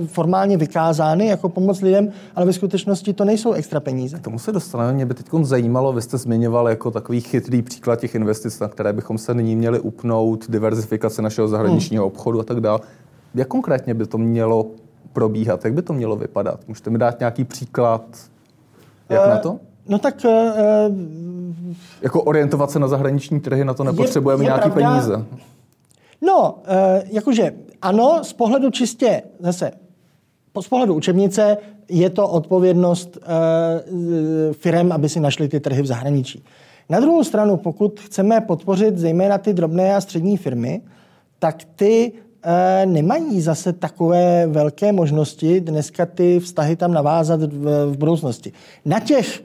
[0.06, 4.18] formálně vykázány jako pomoc lidem, ale ve skutečnosti to nejsou extra peníze.
[4.18, 4.92] K tomu se dostaneme.
[4.92, 8.92] Mě by teď zajímalo, vy jste zmiňoval jako takový chytrý příklad těch investic, na které
[8.92, 12.12] bychom se nyní měli upnout, diverzifikace našeho zahraničního hmm.
[12.12, 12.80] obchodu a tak dále.
[13.34, 14.66] Jak konkrétně by to mělo
[15.12, 15.64] probíhat?
[15.64, 16.60] Jak by to mělo vypadat?
[16.68, 18.02] Můžete mi dát nějaký příklad?
[19.08, 19.58] Jak uh, na to?
[19.88, 20.24] No tak...
[20.24, 20.96] Uh,
[22.02, 25.24] jako orientovat se na zahraniční trhy, na to nepotřebujeme pravda, peníze.
[26.22, 26.54] No, uh,
[27.10, 29.70] jakože ano, z pohledu čistě zase,
[30.60, 31.56] z pohledu učebnice
[31.88, 33.22] je to odpovědnost uh,
[34.52, 36.44] firm, aby si našli ty trhy v zahraničí.
[36.88, 40.80] Na druhou stranu, pokud chceme podpořit zejména ty drobné a střední firmy,
[41.38, 42.12] tak ty
[42.84, 48.52] nemají zase takové velké možnosti dneska ty vztahy tam navázat v, v budoucnosti.
[48.84, 49.42] Na těch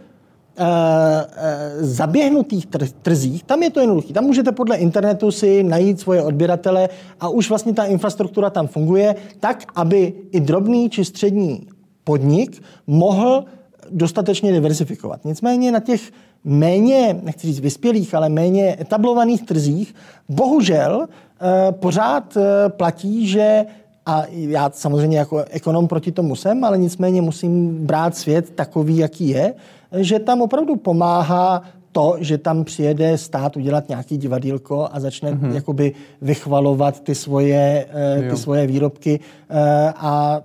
[1.80, 2.68] zaběhnutých
[3.02, 4.14] trzích, tam je to jednoduché.
[4.14, 6.90] Tam můžete podle internetu si najít svoje odběratele
[7.20, 11.68] a už vlastně ta infrastruktura tam funguje tak, aby i drobný či střední
[12.04, 13.46] podnik mohl
[13.92, 15.26] dostatečně diversifikovat.
[15.26, 16.12] Nicméně na těch
[16.44, 19.96] méně, nechci říct vyspělých, ale méně etablovaných trzích,
[20.30, 22.38] bohužel uh, pořád
[22.68, 23.66] platí, že
[24.06, 29.30] a já samozřejmě jako ekonom proti tomu jsem, ale nicméně musím brát svět takový, jaký
[29.30, 29.54] je,
[29.94, 31.62] že tam opravdu pomáhá
[31.94, 35.54] to, že tam přijede stát udělat nějaký divadílko a začne mm-hmm.
[35.54, 37.86] jakoby vychvalovat ty svoje,
[38.24, 39.58] uh, ty svoje výrobky uh,
[39.96, 40.42] a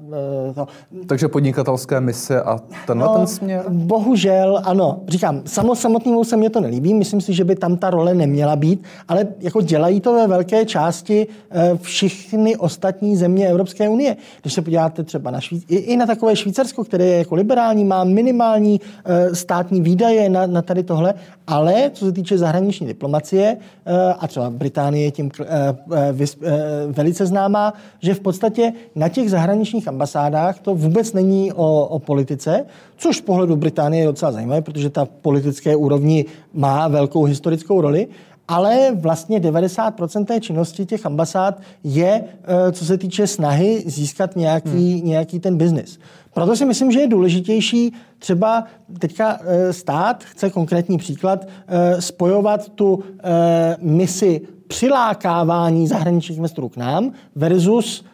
[0.48, 0.66] uh, to.
[1.06, 3.64] Takže podnikatelské mise a tenhle no, ten směr?
[3.68, 5.00] Bohužel, ano.
[5.08, 8.56] Říkám, samo samotnému se mě to nelíbí, myslím si, že by tam ta role neměla
[8.56, 14.16] být, ale jako dělají to ve velké části uh, všechny ostatní země Evropské unie.
[14.42, 17.84] Když se podíváte třeba na Švýc- i, i na takové Švýcarsko, které je jako liberální,
[17.84, 21.14] má minimální uh, státní výdaje na, na tady tohle
[21.48, 23.56] ale co se týče zahraniční diplomacie,
[23.86, 25.46] eh, a třeba Británie je tím eh,
[25.92, 26.56] eh,
[26.86, 32.64] velice známá, že v podstatě na těch zahraničních ambasádách to vůbec není o, o politice,
[32.96, 38.06] což z pohledu Británie je docela zajímavé, protože ta politické úrovni má velkou historickou roli,
[38.48, 42.24] ale vlastně 90% té činnosti těch ambasád je,
[42.72, 45.08] co se týče snahy získat nějaký, hmm.
[45.08, 45.98] nějaký ten biznis.
[46.34, 48.64] Proto si myslím, že je důležitější třeba
[48.98, 56.76] teďka eh, stát, chce konkrétní příklad, eh, spojovat tu eh, misi přilákávání zahraničních investorů k
[56.76, 58.04] nám versus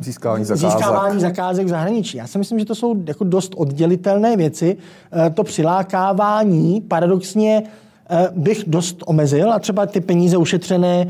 [0.00, 0.70] získávání zakázek.
[0.70, 2.18] získávání zakázek v zahraničí.
[2.18, 4.76] Já si myslím, že to jsou jako dost oddělitelné věci.
[5.34, 7.62] To přilákávání paradoxně
[8.36, 11.06] bych dost omezil a třeba ty peníze ušetřené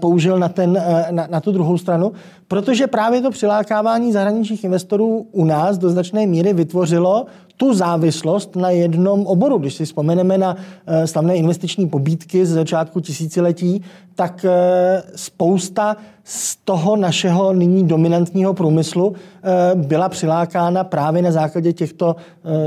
[0.00, 2.12] použil na, ten, na, na tu druhou stranu,
[2.48, 7.26] protože právě to přilákávání zahraničních investorů u nás do značné míry vytvořilo
[7.58, 9.58] tu závislost na jednom oboru.
[9.58, 13.82] Když si vzpomeneme na eh, slavné investiční pobídky z začátku tisíciletí,
[14.14, 21.72] tak eh, spousta z toho našeho nyní dominantního průmyslu eh, byla přilákána právě na základě
[21.72, 22.16] těchto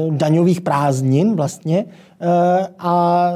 [0.09, 1.85] daňových prázdnin vlastně
[2.79, 3.31] a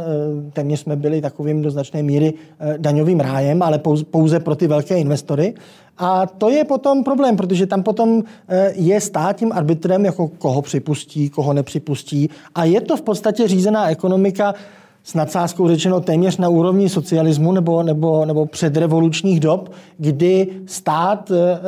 [0.54, 2.34] téměř jsme byli takovým do značné míry
[2.78, 3.82] daňovým rájem, ale
[4.12, 5.54] pouze pro ty velké investory.
[5.98, 10.62] A to je potom problém, protože tam potom eh, je stát tím arbitrem, jako koho
[10.62, 12.30] připustí, koho nepřipustí.
[12.56, 14.54] A je to v podstatě řízená ekonomika
[15.06, 21.60] s nadsázkou řečeno téměř na úrovni socialismu nebo, nebo, nebo předrevolučních dob, kdy stát e,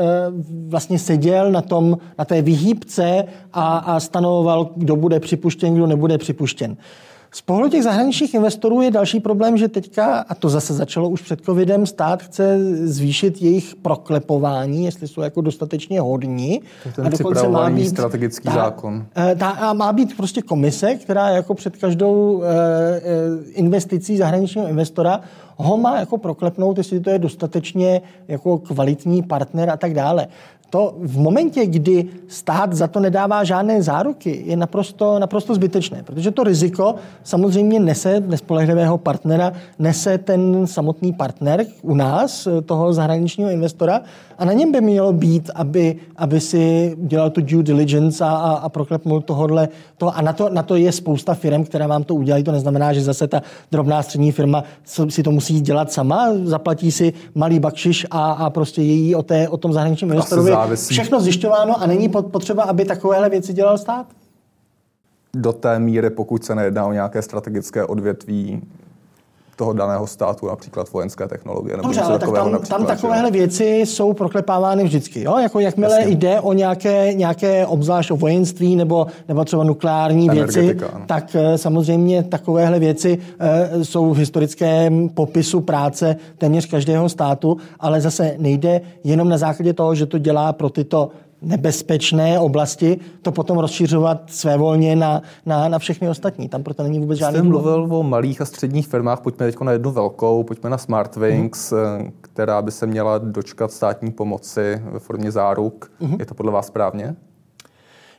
[0.68, 3.24] vlastně seděl na, tom, na té vyhýbce
[3.54, 6.78] a, a stanovoval, kdo bude připuštěn, kdo nebude připuštěn.
[7.38, 11.22] Z pohledu těch zahraničních investorů je další problém, že teďka, a to zase začalo už
[11.22, 16.62] před covidem, stát chce zvýšit jejich proklepování, jestli jsou jako dostatečně hodní.
[17.04, 19.06] A dokonce má být strategický ta, zákon.
[19.18, 23.02] Eh, ta, a má být prostě komise, která jako před každou e, e,
[23.54, 25.22] investicí zahraničního investora
[25.58, 30.28] ho má jako proklepnout, jestli to je dostatečně jako kvalitní partner a tak dále
[30.70, 36.32] to v momentě, kdy stát za to nedává žádné záruky, je naprosto, naprosto zbytečné, protože
[36.32, 44.02] to riziko samozřejmě nese nespolehlivého partnera, nese ten samotný partner u nás, toho zahraničního investora,
[44.38, 48.54] a na něm by mělo být, aby, aby si dělal tu due diligence a, a,
[48.54, 49.70] a proklepnul tohodle.
[49.98, 52.44] To, a na to, na to je spousta firm, které vám to udělají.
[52.44, 54.64] To neznamená, že zase ta drobná střední firma
[55.10, 59.50] si to musí dělat sama, zaplatí si malý bakšiš a, a prostě její o, té,
[59.50, 64.06] o tom zahraničním investorovi všechno zjišťováno a není potřeba, aby takovéhle věci dělal stát?
[65.34, 68.62] Do té míry, pokud se nejedná o nějaké strategické odvětví,
[69.58, 71.78] toho daného státu, například vojenské technologie.
[71.78, 75.24] Nebo Dobře, ale tak tam, tam takovéhle věci jsou proklepávány vždycky.
[75.24, 75.38] Jo?
[75.38, 76.16] Jako jakmile Jasně.
[76.16, 81.06] jde o nějaké, nějaké obzvlášť o vojenství nebo, nebo třeba nukleární věci, ano.
[81.06, 88.02] tak eh, samozřejmě takovéhle věci e, jsou v historickém popisu práce téměř každého státu, ale
[88.02, 91.10] zase nejde jenom na základě toho, že to dělá pro tyto
[91.42, 96.50] nebezpečné oblasti, to potom rozšiřovat svévolně na, na, na všechny ostatní.
[96.50, 99.72] Tam proto není vůbec žádný Jste mluvil o malých a středních firmách, pojďme teď na
[99.72, 102.12] jednu velkou, pojďme na Smartwings, mm.
[102.22, 105.92] která by se měla dočkat státní pomoci ve formě záruk.
[106.00, 106.16] Mm.
[106.20, 107.16] Je to podle vás správně?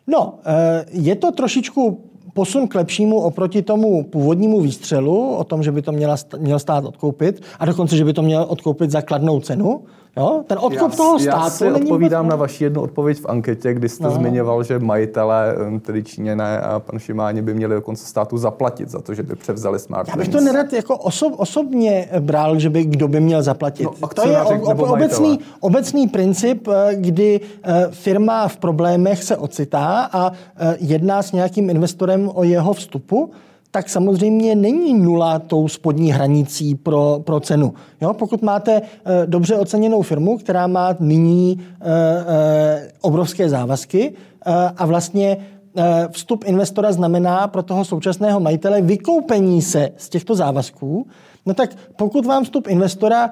[0.07, 2.05] No, eh, je to trošičku
[2.35, 6.85] posun k lepšímu oproti tomu původnímu výstřelu, o tom, že by to měla, měl stát
[6.85, 9.85] odkoupit, a dokonce, že by to měl odkoupit za kladnou cenu.
[10.19, 10.45] Jo?
[10.47, 12.31] Ten odkup já, toho státu Já si odpovídám vůbec...
[12.31, 14.11] na vaši jednu odpověď v anketě, kdy jste no.
[14.11, 19.15] zmiňoval, že majitele, tedy Číněné a pan Šimáni, by měli dokonce státu zaplatit za to,
[19.15, 20.09] že by převzali smart.
[20.09, 23.85] Já bych to nerad jako osob, osobně bral, že by kdo by měl zaplatit.
[23.85, 29.37] No, to je o, o, obecný, obecný princip, eh, kdy eh, firma v problémech se
[29.37, 33.31] ocitá a eh, jedná s nějakým investorem o jeho vstupu
[33.71, 37.75] tak samozřejmě není nula tou spodní hranicí pro, pro cenu.
[38.01, 38.15] Jo?
[38.15, 38.83] Pokud máte e,
[39.27, 45.37] dobře oceněnou firmu, která má nyní e, e, obrovské závazky e, a vlastně
[45.77, 51.07] e, vstup investora znamená pro toho současného majitele vykoupení se z těchto závazků,
[51.47, 53.31] no tak pokud vám vstup investora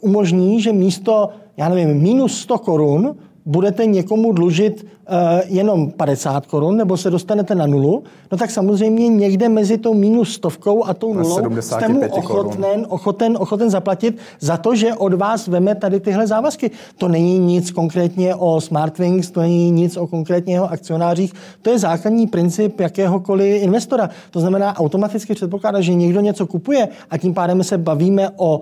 [0.00, 3.16] umožní, že místo, já nevím, minus 100 korun
[3.48, 9.08] budete někomu dlužit uh, jenom 50 korun, nebo se dostanete na nulu, no tak samozřejmě
[9.08, 14.56] někde mezi tou minus stovkou a tou nulou jste mu ochoten, ochoten, ochoten zaplatit za
[14.56, 16.70] to, že od vás veme tady tyhle závazky.
[16.98, 21.32] To není nic konkrétně o Smartwings, to není nic o konkrétně jeho akcionářích,
[21.62, 24.10] to je základní princip jakéhokoliv investora.
[24.30, 28.60] To znamená automaticky předpokládá, že někdo něco kupuje a tím pádem se bavíme o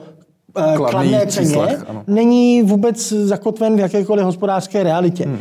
[0.57, 5.25] Eh, kladné ceně číslech, není vůbec zakotven v jakékoliv hospodářské realitě.
[5.25, 5.39] Hmm.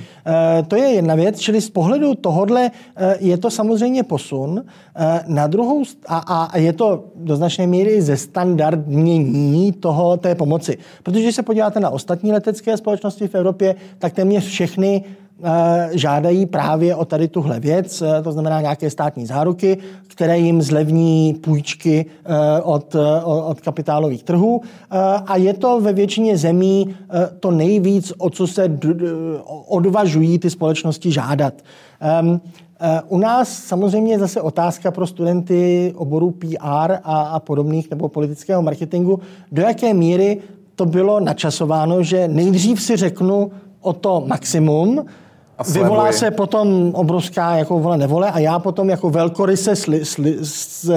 [0.60, 4.64] E, to je jedna věc, čili z pohledu tohodle e, je to samozřejmě posun.
[5.28, 10.78] Na druhou a, a je to do značné míry ze standardnění toho, té pomoci.
[11.04, 15.25] Protože když se podíváte na ostatní letecké společnosti v Evropě, tak téměř všechny Eh,
[15.92, 19.78] žádají právě o tady tuhle věc, eh, to znamená nějaké státní záruky,
[20.08, 24.62] které jim zlevní půjčky eh, od, od kapitálových trhů.
[25.28, 26.96] A je to ve většině zemí
[27.40, 28.80] to nejvíc, o co se
[29.68, 31.54] odvažují ty společnosti žádat.
[32.00, 32.42] Ehm,
[32.80, 38.10] Eh, u nás samozřejmě je zase otázka pro studenty oboru PR a, a podobných nebo
[38.10, 39.20] politického marketingu,
[39.52, 40.38] do jaké míry
[40.76, 45.06] to bylo načasováno, že nejdřív si řeknu o to maximum,
[45.58, 50.38] a Vyvolá se potom obrovská jako vole nevole a já potom jako velkoryse sli, sli,
[50.42, 50.92] s,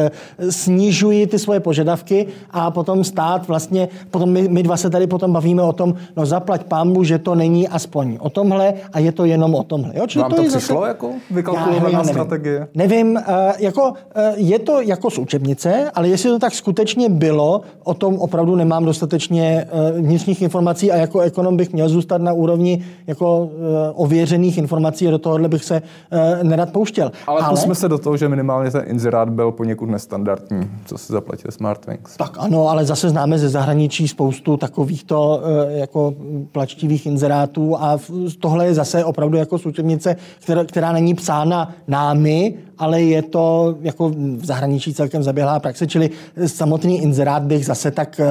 [0.50, 5.32] snižuji ty svoje požadavky a potom stát vlastně, potom my, my dva se tady potom
[5.32, 9.24] bavíme o tom, no zaplať pámbu, že to není aspoň o tomhle a je to
[9.24, 9.92] jenom o tomhle.
[9.94, 10.06] Jo?
[10.06, 10.88] Čili Vám to, to přišlo zase...
[10.88, 12.68] jako vykalkulovaná strategie?
[12.74, 13.22] Nevím, uh,
[13.58, 13.94] jako, uh,
[14.36, 18.84] je to jako z učebnice, ale jestli to tak skutečně bylo, o tom opravdu nemám
[18.84, 23.50] dostatečně uh, vnitřních informací a jako ekonom bych měl zůstat na úrovni jako uh,
[23.94, 27.12] ověřený jiných informací a do tohohle bych se uh, nerad pouštěl.
[27.26, 31.12] Ale, Ale pusme se do toho, že minimálně ten inzerát byl poněkud nestandardní, co se
[31.12, 32.16] zaplatil Smartwings.
[32.16, 36.14] Tak ano, ale zase známe ze zahraničí spoustu takovýchto uh, jako
[36.52, 37.98] plačtivých inzerátů a
[38.40, 44.08] tohle je zase opravdu jako součebnice, která, která není psána námi, ale je to jako
[44.36, 46.10] v zahraničí celkem zaběhlá praxe, čili
[46.46, 48.26] samotný inzerát bych zase tak uh,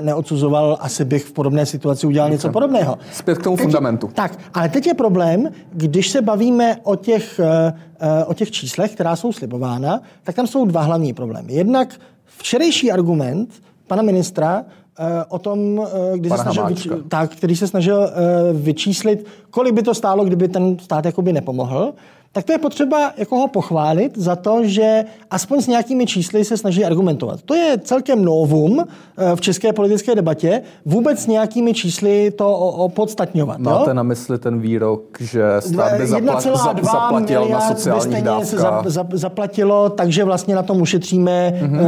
[0.00, 2.98] neodsuzoval, asi bych v podobné situaci udělal něco podobného.
[3.12, 4.10] Zpět k tomu teď, fundamentu.
[4.14, 8.92] Tak, ale teď je problém, když se bavíme o těch, eh, eh, o těch číslech,
[8.92, 11.52] která jsou slibována, tak tam jsou dva hlavní problémy.
[11.52, 13.54] Jednak včerejší argument
[13.86, 14.64] pana ministra
[14.98, 15.86] eh, o tom,
[16.16, 18.10] kdy se snažil, vyč- tak, který se snažil
[18.52, 21.94] vyčíslit, kolik by to stálo, kdyby ten stát jakoby nepomohl,
[22.32, 26.56] tak to je potřeba jako ho pochválit za to, že aspoň s nějakými čísly se
[26.56, 27.42] snaží argumentovat.
[27.42, 28.84] To je celkem novum
[29.18, 33.58] eh, v české politické debatě, vůbec s nějakými čísly to opodstatňovat.
[33.58, 33.94] Máte jo?
[33.94, 36.42] na mysli ten výrok, že stát by zaplat,
[36.82, 38.46] zaplatil na sociálních dávkách?
[38.46, 41.80] Za, za, zaplatilo, takže vlastně na tom ušetříme mm-hmm.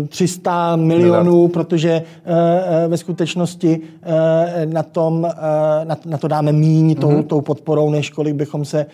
[0.00, 1.52] uh, 300 milionů, Miliard.
[1.52, 3.80] protože uh, ve skutečnosti
[4.64, 5.28] na, tom,
[5.84, 7.24] na, na to dáme míň tou, mm-hmm.
[7.24, 8.86] tou podporou, než kolik bychom se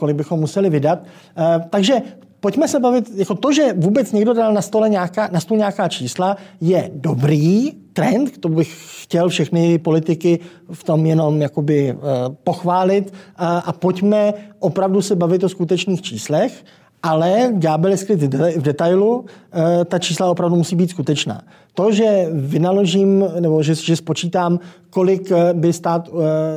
[0.00, 1.04] kolik bychom museli vydat.
[1.04, 1.94] Eh, takže
[2.40, 5.88] pojďme se bavit, jako to, že vůbec někdo dal na, stole nějaká, na stůl nějaká
[5.88, 10.38] čísla, je dobrý trend, to bych chtěl všechny politiky
[10.72, 12.00] v tom jenom jakoby uh,
[12.44, 16.64] pochválit a, a pojďme opravdu se bavit o skutečných číslech
[17.02, 18.22] ale ďábel je skryt
[18.56, 21.42] v detailu, eh, ta čísla opravdu musí být skutečná.
[21.74, 26.12] To, že vynaložím, nebo že, že spočítám, kolik eh, by stát eh,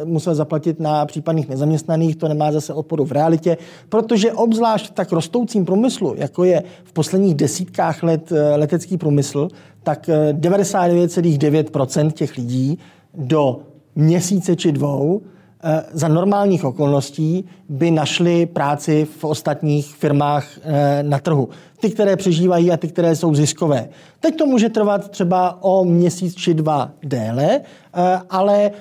[0.05, 3.57] musel zaplatit na případných nezaměstnaných, to nemá zase odporu v realitě,
[3.89, 9.47] protože obzvlášť tak rostoucím průmyslu, jako je v posledních desítkách let letecký průmysl,
[9.83, 12.79] tak 99,9% těch lidí
[13.13, 13.59] do
[13.95, 15.21] měsíce či dvou
[15.91, 21.49] za normálních okolností by našli práci v ostatních firmách eh, na trhu.
[21.79, 23.89] Ty, které přežívají a ty, které jsou ziskové.
[24.19, 27.61] Teď to může trvat třeba o měsíc či dva déle,
[27.93, 28.71] eh, ale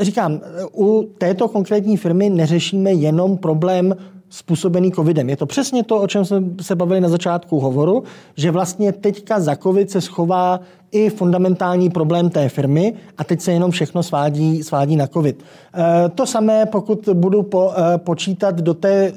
[0.00, 0.40] říkám,
[0.76, 3.96] u této konkrétní firmy neřešíme jenom problém
[4.28, 5.28] způsobený covidem.
[5.28, 8.02] Je to přesně to, o čem jsme se bavili na začátku hovoru,
[8.36, 10.60] že vlastně teďka za covid se schová
[10.94, 15.42] i fundamentální problém té firmy a teď se jenom všechno svádí, svádí na covid.
[15.74, 19.12] E, to samé, pokud budu po, e, počítat do té e,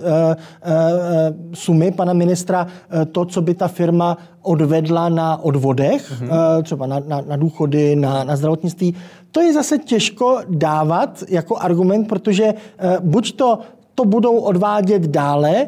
[1.53, 2.67] sumy pana ministra
[3.11, 6.63] to, co by ta firma odvedla na odvodech, mm-hmm.
[6.63, 8.95] třeba na, na, na důchody, na, na zdravotnictví,
[9.31, 12.53] to je zase těžko dávat jako argument, protože
[13.01, 13.59] buď to
[13.97, 15.67] to budou odvádět dále e,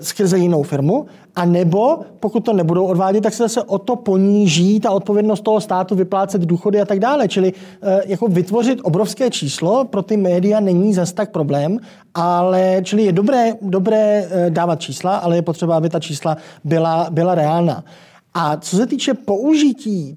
[0.00, 4.80] skrze jinou firmu, a nebo pokud to nebudou odvádět, tak se zase o to poníží
[4.80, 7.28] ta odpovědnost toho státu vyplácet důchody a tak dále.
[7.28, 11.78] Čili e, jako vytvořit obrovské číslo pro ty média není zas tak problém,
[12.14, 17.06] ale čili je dobré, dobré e, dávat čísla, ale je potřeba, aby ta čísla byla,
[17.10, 17.84] byla reálná.
[18.34, 20.16] A co se týče použití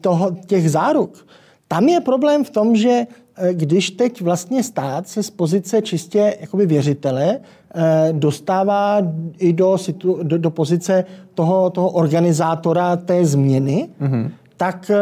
[0.00, 1.26] toho, těch záruk,
[1.68, 3.06] tam je problém v tom, že
[3.52, 7.38] když teď vlastně stát se z pozice čistě jakoby věřitele
[7.74, 8.98] eh, dostává
[9.38, 11.04] i do, situ, do, do pozice
[11.34, 14.30] toho, toho organizátora té změny, mm-hmm.
[14.56, 14.96] tak eh,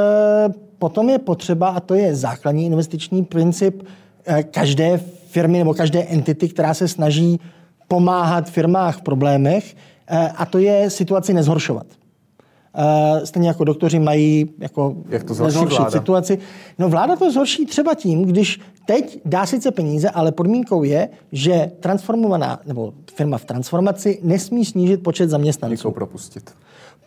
[0.78, 3.83] potom je potřeba, a to je základní investiční princip
[4.51, 7.41] každé firmy nebo každé entity, která se snaží
[7.89, 9.76] pomáhat firmách v problémech,
[10.37, 11.87] a to je situaci nezhoršovat.
[13.25, 16.39] Stejně jako doktoři mají jako Jak to zhorší situaci.
[16.79, 21.70] No vláda to zhorší třeba tím, když teď dá sice peníze, ale podmínkou je, že
[21.81, 25.73] transformovaná nebo firma v transformaci nesmí snížit počet zaměstnanců.
[25.73, 26.51] Někoho propustit.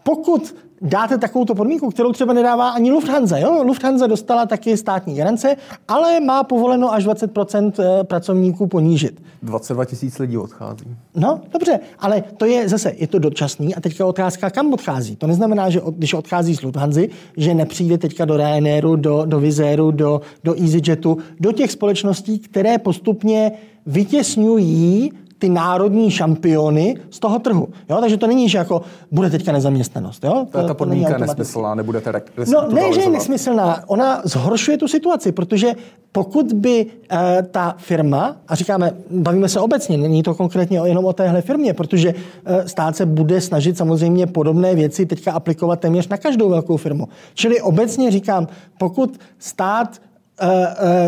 [0.08, 3.38] Pokud dáte takovou podmínku, kterou třeba nedává ani Lufthansa.
[3.38, 3.64] Jo?
[3.64, 5.56] Lufthansa dostala taky státní garance,
[5.88, 9.22] ale má povoleno až 20% eh, pracovníků ponížit.
[9.43, 10.86] 22 tisíc lidí odchází.
[11.16, 15.16] No, dobře, ale to je zase, je to dočasný a teďka otázka, kam odchází.
[15.16, 17.01] To neznamená, že od, když odchází z Lufthansa,
[17.38, 22.78] že nepřijde teďka do Ryanairu, do, do Vizairu, do, do EasyJetu, do těch společností, které
[22.78, 23.51] postupně
[23.86, 27.67] vytěsňují ty národní šampiony z toho trhu.
[27.89, 27.97] Jo?
[28.01, 28.81] Takže to není, že jako
[29.11, 30.23] bude teďka nezaměstnanost.
[30.23, 30.47] Jo?
[30.51, 32.21] To, to ta podmínka je nesmyslná, nebudete
[32.51, 35.73] No ne, že je nesmyslná, ona zhoršuje tu situaci, protože
[36.11, 37.17] pokud by uh,
[37.51, 42.13] ta firma, a říkáme, bavíme se obecně, není to konkrétně jenom o téhle firmě, protože
[42.13, 47.07] uh, stát se bude snažit samozřejmě podobné věci teďka aplikovat téměř na každou velkou firmu.
[47.33, 50.01] Čili obecně říkám, pokud stát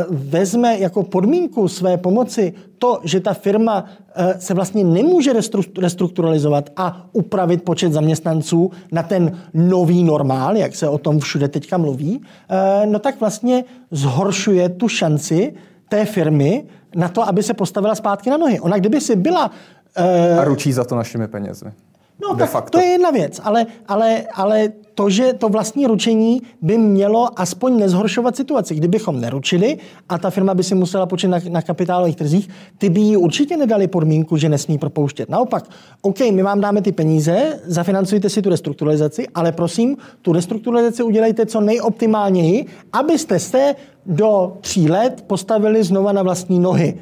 [0.10, 5.34] vezme jako podmínku své pomoci to, že ta firma eh, se vlastně nemůže
[5.80, 11.78] restrukturalizovat a upravit počet zaměstnanců na ten nový normál, jak se o tom všude teďka
[11.78, 12.22] mluví,
[12.86, 15.54] no tak vlastně zhoršuje tu šanci
[15.90, 16.64] té firmy
[16.96, 18.60] na to, aby se postavila zpátky na nohy.
[18.60, 19.52] Ona kdyby si byla...
[20.40, 21.66] A ručí za to našimi penězi.
[22.22, 22.78] No, de tak facto.
[22.78, 27.80] to je jedna věc, ale, ale, ale to, že to vlastní ručení by mělo aspoň
[27.80, 28.76] nezhoršovat situaci.
[28.76, 29.78] Kdybychom neručili
[30.10, 33.58] a ta firma by si musela počít na, na kapitálových trzích, ty by jí určitě
[33.58, 35.30] nedali podmínku, že nesmí propouštět.
[35.30, 35.64] Naopak,
[36.02, 41.46] OK, my vám dáme ty peníze, zafinancujte si tu restrukturalizaci, ale prosím, tu restrukturalizaci udělejte
[41.46, 47.00] co nejoptimálněji, abyste se do tří let postavili znova na vlastní nohy.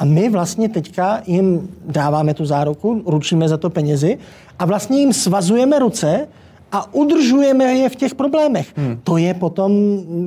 [0.00, 4.18] A my vlastně teďka jim dáváme tu záruku, ručíme za to penězi
[4.58, 6.28] a vlastně jim svazujeme ruce
[6.72, 8.72] a udržujeme je v těch problémech.
[8.76, 9.00] Hmm.
[9.04, 9.72] To je potom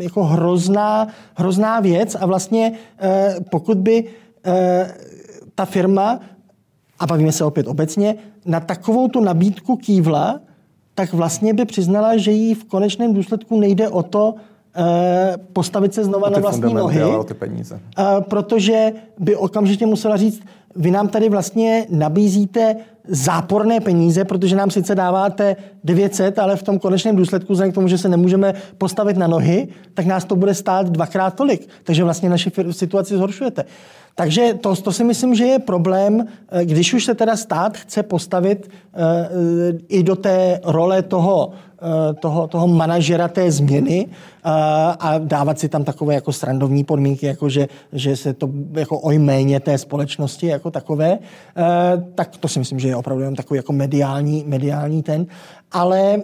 [0.02, 4.04] jako hrozná, hrozná věc a vlastně eh, pokud by
[4.46, 4.94] eh,
[5.56, 6.20] ta firma,
[7.00, 8.16] a bavíme se opět obecně,
[8.46, 10.40] na takovou tu nabídku kývla,
[10.96, 14.36] tak vlastně by přiznala, že jí v konečném důsledku nejde o to,
[15.54, 17.00] postavit se znova na vlastní nohy.
[17.26, 17.80] ty peníze.
[18.00, 20.42] Eh, protože by okamžitě musela říct,
[20.76, 22.76] vy nám tady vlastně nabízíte
[23.08, 27.88] záporné peníze, protože nám sice dáváte 900, ale v tom konečném důsledku, vzhledem k tomu,
[27.88, 31.68] že se nemůžeme postavit na nohy, tak nás to bude stát dvakrát tolik.
[31.84, 33.66] Takže vlastně naši situaci zhoršujete.
[34.16, 38.04] Takže to, to si myslím, že je problém, eh, když už se teda stát chce
[38.04, 38.70] postavit
[39.90, 41.54] i do té role toho
[41.84, 44.08] Eh, toho, toho manažera té změny
[44.44, 49.12] a, dávat si tam takové jako srandovní podmínky, jako že, že se to jako o
[49.12, 51.20] jméně té společnosti jako takové,
[51.58, 55.26] eh, tak to si myslím, že je opravdu jenom takový jako mediální, mediální ten.
[55.72, 56.22] Ale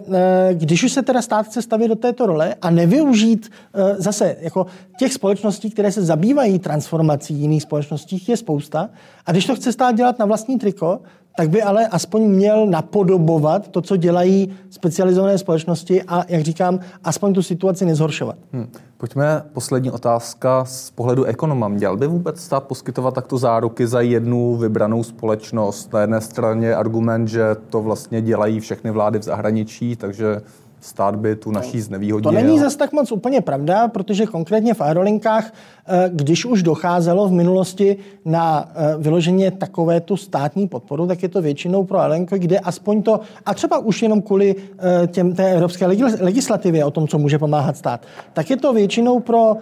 [0.52, 3.50] když už se teda stát chce stavit do této role a nevyužít
[3.98, 4.66] zase jako
[4.98, 8.90] těch společností, které se zabývají transformací jiných společností, je spousta.
[9.26, 11.00] A když to chce stát dělat na vlastní triko,
[11.36, 17.34] tak by ale aspoň měl napodobovat to, co dělají specializované společnosti a, jak říkám, aspoň
[17.34, 18.09] tu situaci nezhoršovat.
[18.52, 18.72] Hmm.
[18.96, 21.68] Pojďme, poslední otázka z pohledu ekonoma.
[21.68, 25.92] Měl by vůbec stát poskytovat takto záruky za jednu vybranou společnost?
[25.92, 30.42] Na jedné straně argument, že to vlastně dělají všechny vlády v zahraničí, takže
[30.80, 32.32] stát by tu naší znevýhodnil.
[32.32, 35.52] To není zase tak moc úplně pravda, protože konkrétně v aerolinkách,
[35.86, 41.28] eh, když už docházelo v minulosti na eh, vyloženě takové tu státní podporu, tak je
[41.28, 45.52] to většinou pro aerolinky, kde aspoň to, a třeba už jenom kvůli eh, těm, té
[45.52, 45.86] evropské
[46.20, 49.56] legislativě o tom, co může pomáhat stát, tak je to většinou pro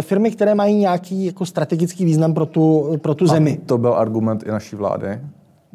[0.00, 3.58] firmy, které mají nějaký jako strategický význam pro tu, pro tu zemi.
[3.62, 5.20] A to byl argument i naší vlády?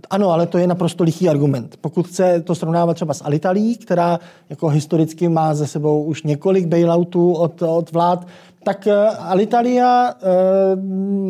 [0.10, 1.78] Ano, ale to je naprosto lichý argument.
[1.82, 4.20] Pokud chce to srovnávat třeba s Alitalí, která
[4.50, 8.28] jako historicky má za sebou už několik bailoutů od, od vlád,
[8.68, 10.84] tak eh, Alitalia uh,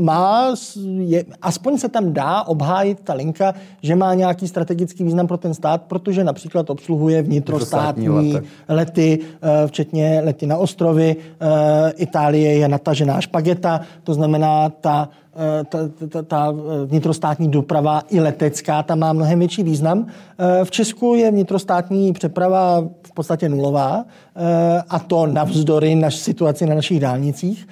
[0.04, 0.56] má,
[1.00, 5.54] je, aspoň se tam dá obhájit ta linka, že má nějaký strategický význam pro ten
[5.54, 11.16] stát, protože například obsluhuje vnitrostátní lety, lety uh, včetně lety na ostrovy.
[11.16, 11.48] Uh,
[11.96, 15.27] Itálie je natažená špageta, to znamená ta Eh,
[15.70, 15.80] ta,
[16.10, 16.54] ta, ta
[16.86, 20.06] vnitrostátní doprava i letecká tam má mnohem větší význam.
[20.40, 26.66] Eh, v Česku je vnitrostátní přeprava v podstatě nulová eh, a to navzdory naš situaci
[26.66, 27.68] na našich dálnicích.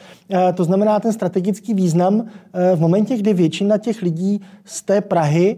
[0.55, 2.26] To znamená ten strategický význam
[2.76, 5.57] v momentě, kdy většina těch lidí z té Prahy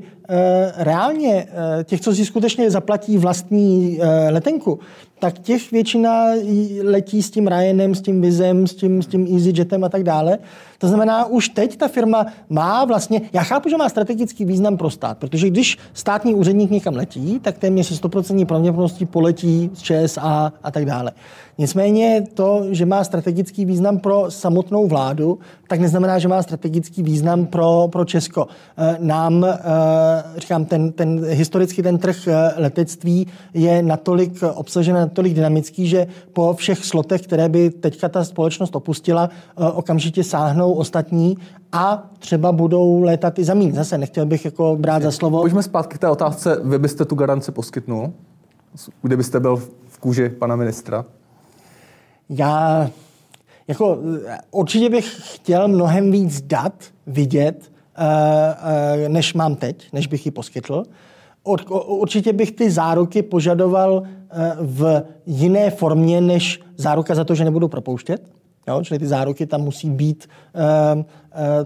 [0.78, 1.48] reálně,
[1.84, 4.00] těch, co si skutečně zaplatí vlastní
[4.30, 4.80] letenku,
[5.20, 6.26] tak těch většina
[6.84, 10.38] letí s tím Ryanem, s tím Vizem, s tím, s tím EasyJetem a tak dále.
[10.78, 14.90] To znamená, už teď ta firma má vlastně, já chápu, že má strategický význam pro
[14.90, 20.54] stát, protože když státní úředník někam letí, tak téměř se 100% pravděpodobností poletí z ČSA
[20.64, 21.12] a tak dále.
[21.58, 27.46] Nicméně to, že má strategický význam pro samotnou vládu, tak neznamená, že má strategický význam
[27.46, 28.48] pro, pro Česko.
[28.78, 29.58] Eh, nám, eh,
[30.38, 36.54] říkám, ten, ten historicky ten trh eh, letectví je natolik obsažen, natolik dynamický, že po
[36.54, 39.30] všech slotech, které by teďka ta společnost opustila,
[39.74, 41.38] okamžitě sáhnou ostatní
[41.72, 43.74] a třeba budou létat i za mín.
[43.74, 45.42] Zase nechtěl bych jako brát za slovo.
[45.42, 46.62] Pojďme zpátky k té otázce.
[46.64, 48.14] Vy byste tu garanci poskytnul,
[49.02, 49.56] kdybyste byl
[49.88, 51.06] v kůži pana ministra?
[52.30, 52.90] Já
[53.68, 53.98] jako
[54.52, 56.74] určitě bych chtěl mnohem víc dat
[57.08, 57.72] vidět
[59.08, 60.84] než mám teď, než bych ji poskytl.
[61.88, 64.04] Určitě bych ty záruky požadoval
[64.60, 68.22] v jiné formě než záruka za to, že nebudu propouštět.
[68.68, 68.82] Jo?
[68.84, 70.60] Čili ty záruky tam musí být, eh,
[71.00, 71.06] eh,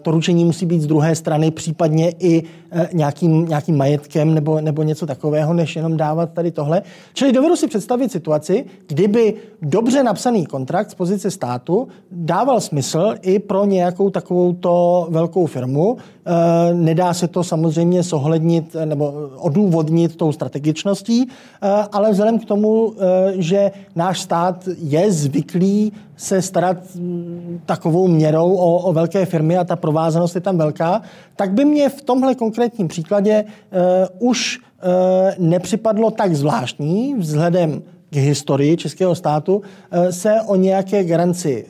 [0.01, 4.83] to ručení musí být z druhé strany, případně i eh, nějakým, nějakým majetkem nebo, nebo
[4.83, 6.81] něco takového, než jenom dávat tady tohle.
[7.13, 13.39] Čili dovedu si představit situaci, kdyby dobře napsaný kontrakt z pozice státu dával smysl i
[13.39, 15.97] pro nějakou takovou to velkou firmu.
[16.73, 21.27] Nedá se to samozřejmě zohlednit nebo odůvodnit tou strategičností,
[21.91, 22.93] ale vzhledem k tomu,
[23.35, 25.91] že náš stát je zvyklý
[26.21, 26.77] se starat
[27.65, 31.01] takovou měrou o, o velké firmy a ta provázanost je tam velká,
[31.35, 33.45] tak by mě v tomhle konkrétním příkladě
[34.19, 41.03] uh, už uh, nepřipadlo tak zvláštní vzhledem k historii českého státu eh, se o nějaké
[41.03, 41.65] garanci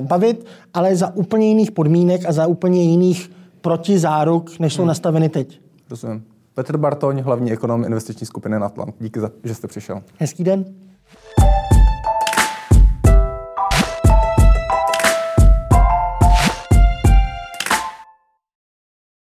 [0.00, 4.88] bavit, ale za úplně jiných podmínek a za úplně jiných protizáruk, než jsou hmm.
[4.88, 5.60] nastaveny teď.
[5.90, 6.24] Rozumím.
[6.54, 8.94] Petr Bartoň, hlavní ekonom investiční skupiny Natlant.
[9.00, 10.02] Díky, za, že jste přišel.
[10.18, 10.64] Hezký den.